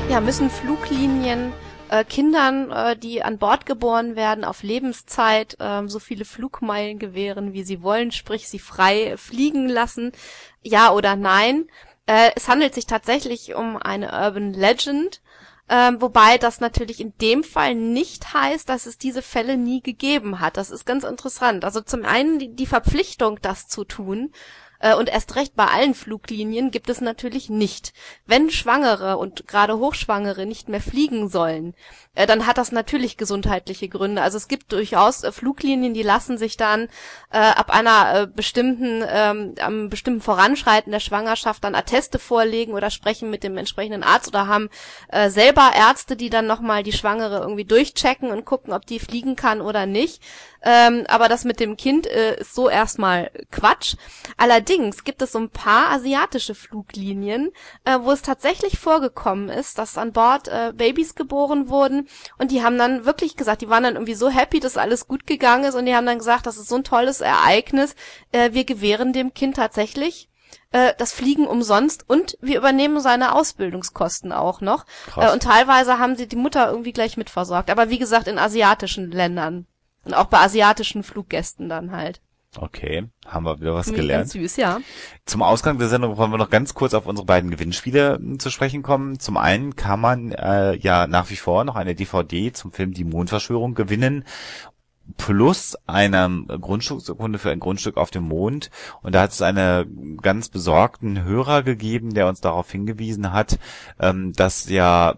[0.10, 1.52] Ja, müssen Fluglinien
[1.90, 7.52] äh, Kindern, äh, die an Bord geboren werden, auf Lebenszeit ähm, so viele Flugmeilen gewähren,
[7.54, 10.14] wie sie wollen, sprich sie frei fliegen lassen?
[10.64, 11.68] Ja oder nein?
[12.06, 15.22] Äh, es handelt sich tatsächlich um eine Urban Legend,
[15.70, 20.40] ähm, wobei das natürlich in dem Fall nicht heißt, dass es diese Fälle nie gegeben
[20.40, 20.56] hat.
[20.56, 21.66] Das ist ganz interessant.
[21.66, 24.67] Also zum einen die, die Verpflichtung, das zu tun, äh,
[24.98, 27.94] und erst recht bei allen Fluglinien gibt es natürlich nicht.
[28.26, 31.74] Wenn Schwangere und gerade Hochschwangere nicht mehr fliegen sollen,
[32.18, 34.22] äh, dann hat das natürlich gesundheitliche Gründe.
[34.22, 36.90] Also es gibt durchaus äh, Fluglinien, die lassen sich dann
[37.32, 42.90] äh, ab einer äh, bestimmten, ähm, am bestimmten Voranschreiten der Schwangerschaft dann Atteste vorlegen oder
[42.90, 44.70] sprechen mit dem entsprechenden Arzt oder haben
[45.10, 49.36] äh, selber Ärzte, die dann nochmal die Schwangere irgendwie durchchecken und gucken, ob die fliegen
[49.36, 50.22] kann oder nicht.
[50.64, 53.96] Ähm, aber das mit dem Kind äh, ist so erstmal Quatsch.
[54.38, 57.52] Allerdings gibt es so ein paar asiatische Fluglinien,
[57.86, 62.64] äh, wo es tatsächlich vorgekommen ist, dass an Bord äh, Babys geboren wurden und die
[62.64, 65.76] haben dann wirklich gesagt, die waren dann irgendwie so happy, dass alles gut gegangen ist
[65.76, 67.96] und die haben dann gesagt, das ist so ein tolles Ereignis,
[68.32, 70.30] äh, wir gewähren dem Kind tatsächlich
[70.72, 74.86] äh, das Fliegen umsonst und wir übernehmen seine Ausbildungskosten auch noch.
[75.08, 75.30] Krass.
[75.30, 77.70] Äh, und teilweise haben sie die Mutter irgendwie gleich mitversorgt.
[77.70, 79.66] Aber wie gesagt, in asiatischen Ländern.
[80.08, 82.22] Und auch bei asiatischen Fluggästen dann halt.
[82.58, 84.24] Okay, haben wir wieder was ich gelernt.
[84.24, 84.80] Ganz süß, ja.
[85.26, 88.50] Zum Ausgang der Sendung wollen wir noch ganz kurz auf unsere beiden Gewinnspiele m, zu
[88.50, 89.20] sprechen kommen.
[89.20, 93.04] Zum einen kann man äh, ja nach wie vor noch eine DVD zum Film Die
[93.04, 94.24] Mondverschwörung gewinnen
[95.16, 98.70] plus einer Grundstücksurkunde für ein Grundstück auf dem Mond.
[99.02, 103.60] Und da hat es einen ganz besorgten Hörer gegeben, der uns darauf hingewiesen hat,
[104.00, 105.16] ähm, dass ja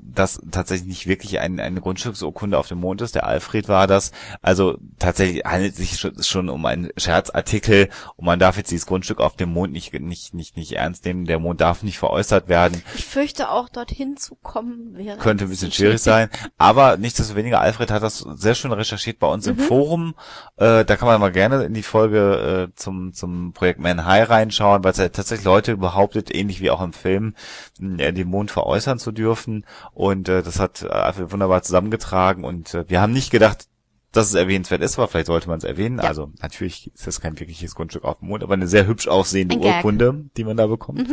[0.00, 3.14] das tatsächlich nicht wirklich ein, eine Grundstücksurkunde auf dem Mond ist.
[3.14, 4.12] Der Alfred war das.
[4.40, 8.86] Also tatsächlich handelt es sich schon, schon um einen Scherzartikel und man darf jetzt dieses
[8.86, 11.24] Grundstück auf dem Mond nicht, nicht, nicht, nicht ernst nehmen.
[11.24, 12.82] Der Mond darf nicht veräußert werden.
[12.94, 15.18] Ich fürchte auch, dorthin zu kommen wäre.
[15.18, 16.28] Könnte ein bisschen schwierig sein.
[16.58, 20.14] Aber nichtsdestoweniger, Alfred hat das sehr schön recherchiert bei uns im Forum.
[20.56, 24.28] Äh, da kann man mal gerne in die Folge äh, zum, zum Projekt Man High
[24.28, 27.34] reinschauen, weil es ja tatsächlich Leute behauptet, ähnlich wie auch im Film,
[27.78, 29.64] mh, den Mond veräußern zu dürfen.
[29.92, 32.44] Und äh, das hat Alfred wunderbar zusammengetragen.
[32.44, 33.66] Und äh, wir haben nicht gedacht,
[34.12, 35.98] dass es erwähnenswert ist, aber vielleicht sollte man es erwähnen.
[35.98, 36.04] Ja.
[36.04, 39.56] Also natürlich ist das kein wirkliches Grundstück auf dem Mond, aber eine sehr hübsch aussehende.
[39.56, 41.08] Urkunde, die man da bekommt.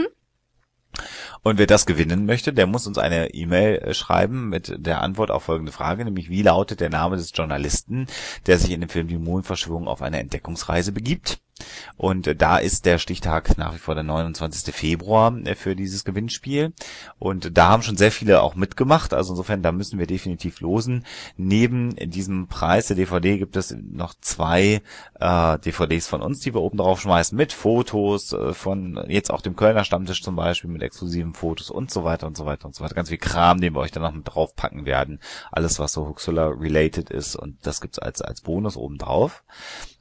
[1.42, 5.32] Und wer das gewinnen möchte, der muss uns eine E-Mail äh, schreiben mit der Antwort
[5.32, 8.08] auf folgende Frage, nämlich wie lautet der Name des Journalisten,
[8.46, 11.40] der sich in dem Film Die Mondverschwörung auf eine Entdeckungsreise begibt.
[11.98, 14.74] Und äh, da ist der Stichtag nach wie vor der 29.
[14.74, 16.74] Februar äh, für dieses Gewinnspiel.
[17.18, 19.14] Und da haben schon sehr viele auch mitgemacht.
[19.14, 21.06] Also insofern, da müssen wir definitiv losen.
[21.38, 24.82] Neben diesem Preis der DVD gibt es noch zwei
[25.20, 29.42] äh, DVDs von uns, die wir oben drauf schmeißen, mit Fotos äh, von jetzt auch
[29.42, 32.76] dem Kölner Stammtisch zum Beispiel, mit exklusiven Fotos und so weiter und so weiter und
[32.76, 32.96] so weiter.
[32.96, 35.20] Ganz viel Kram, den wir euch dann noch mit draufpacken werden.
[35.52, 37.36] Alles, was so Huxilla related ist.
[37.36, 39.44] Und das gibt's als, als Bonus oben drauf.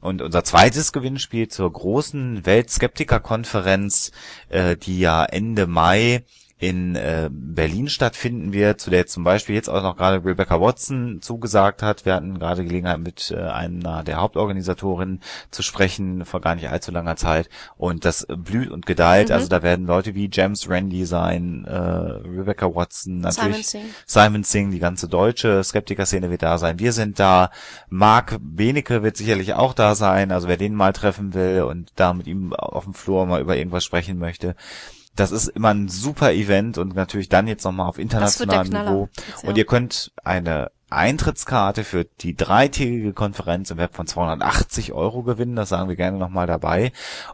[0.00, 4.12] Und unser zweites Gewinnspiel Gewinnspiel zur großen Weltskeptiker-Konferenz,
[4.48, 6.24] äh, die ja Ende Mai
[6.58, 11.20] in äh, Berlin stattfinden wird, zu der zum Beispiel jetzt auch noch gerade Rebecca Watson
[11.22, 12.04] zugesagt hat.
[12.04, 15.20] Wir hatten gerade Gelegenheit mit äh, einer der Hauptorganisatorinnen
[15.52, 19.28] zu sprechen vor gar nicht allzu langer Zeit und das blüht und gedeiht.
[19.28, 19.34] Mhm.
[19.34, 23.94] Also da werden Leute wie James Randi sein, äh, Rebecca Watson, natürlich Simon Singh.
[24.06, 26.80] Simon Singh, die ganze deutsche Skeptiker-Szene wird da sein.
[26.80, 27.50] Wir sind da.
[27.88, 30.32] Marc Benecke wird sicherlich auch da sein.
[30.32, 33.56] Also wer den mal treffen will und da mit ihm auf dem Flur mal über
[33.56, 34.56] irgendwas sprechen möchte.
[35.18, 38.68] Das ist immer ein super Event und natürlich dann jetzt nochmal auf internationalem.
[38.72, 39.08] Niveau.
[39.16, 39.48] Jetzt, ja.
[39.48, 45.56] Und ihr könnt eine Eintrittskarte für die dreitägige Konferenz im Wert von 280 Euro gewinnen.
[45.56, 46.92] Das sagen wir gerne nochmal dabei.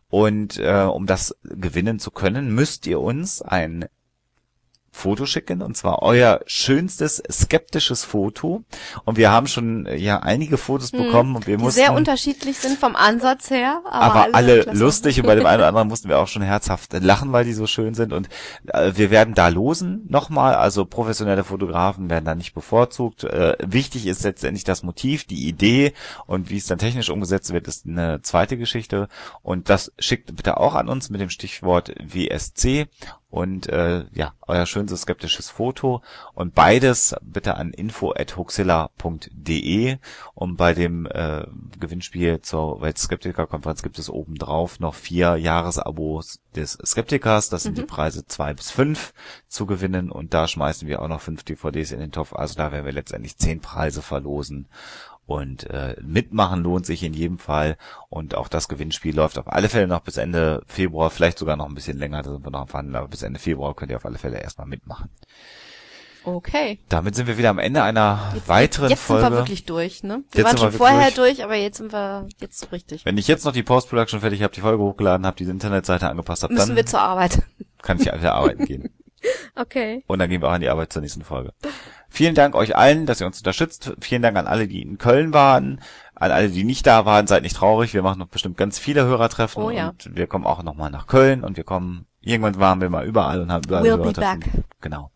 [0.08, 3.86] Und äh, um das gewinnen zu können, müsst ihr uns ein
[4.94, 8.64] Foto schicken, und zwar euer schönstes skeptisches Foto.
[9.04, 11.58] Und wir haben schon äh, ja einige Fotos bekommen und wir Hm.
[11.58, 14.78] die mussten sehr unterschiedlich sind vom Ansatz her, aber, aber alle klasse.
[14.78, 17.52] lustig und bei dem einen oder anderen mussten wir auch schon herzhaft lachen, weil die
[17.52, 18.28] so schön sind und
[18.66, 23.24] äh, wir werden da losen nochmal, also professionelle Fotografen werden da nicht bevorzugt.
[23.24, 25.92] Äh, wichtig ist letztendlich das Motiv, die Idee
[26.26, 29.08] und wie es dann technisch umgesetzt wird, ist eine zweite Geschichte
[29.42, 32.86] und das schickt bitte auch an uns mit dem Stichwort WSC
[33.34, 36.02] und äh, ja, euer schönstes skeptisches Foto
[36.34, 39.96] und beides bitte an info@huxilla.de
[40.34, 41.44] und bei dem äh,
[41.80, 47.48] Gewinnspiel zur Weltskeptiker-Konferenz gibt es obendrauf noch vier Jahresabos des Skeptikers.
[47.48, 49.12] Das sind die Preise zwei bis fünf
[49.48, 52.34] zu gewinnen und da schmeißen wir auch noch fünf DVDs in den Topf.
[52.34, 54.68] Also da werden wir letztendlich zehn Preise verlosen.
[55.26, 57.76] Und äh, mitmachen lohnt sich in jedem Fall.
[58.10, 61.66] Und auch das Gewinnspiel läuft auf alle Fälle noch bis Ende Februar, vielleicht sogar noch
[61.66, 63.96] ein bisschen länger, da sind wir noch am Verhandeln, aber bis Ende Februar könnt ihr
[63.96, 65.08] auf alle Fälle erstmal mitmachen.
[66.26, 66.78] Okay.
[66.88, 69.24] Damit sind wir wieder am Ende einer Jetzt, weiteren jetzt Folge.
[69.24, 70.24] sind wir wirklich durch, ne?
[70.32, 71.44] Wir Jetzt waren sind wir schon vorher wirklich durch.
[71.44, 73.04] aber jetzt sind wir jetzt so richtig.
[73.04, 76.42] Wenn ich jetzt noch die Post-Production fertig habe, die Folge hochgeladen habe, diese Internetseite angepasst
[76.42, 77.42] habe, Müssen dann wir zur Arbeit.
[77.82, 78.88] kann ich wieder arbeiten gehen.
[79.56, 80.02] Okay.
[80.08, 81.52] Und dann gehen wir auch an die Arbeit zur nächsten Folge.
[82.08, 83.92] Vielen Dank euch allen, dass ihr uns unterstützt.
[84.00, 85.80] Vielen Dank an alle, die in Köln waren.
[86.16, 87.94] An alle, die nicht da waren, seid nicht traurig.
[87.94, 89.62] Wir machen noch bestimmt ganz viele Hörertreffen.
[89.62, 89.90] Oh ja.
[89.90, 93.40] Und wir kommen auch nochmal nach Köln und wir kommen, irgendwann waren wir mal überall
[93.40, 94.40] und haben überall We'll be Hörertreffen.
[94.40, 94.50] back.
[94.80, 95.12] Genau.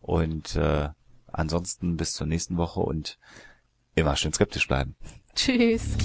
[0.00, 0.88] Und äh,
[1.32, 3.18] ansonsten bis zur nächsten Woche und
[3.96, 4.94] immer schön skeptisch bleiben.
[5.34, 5.96] Tschüss.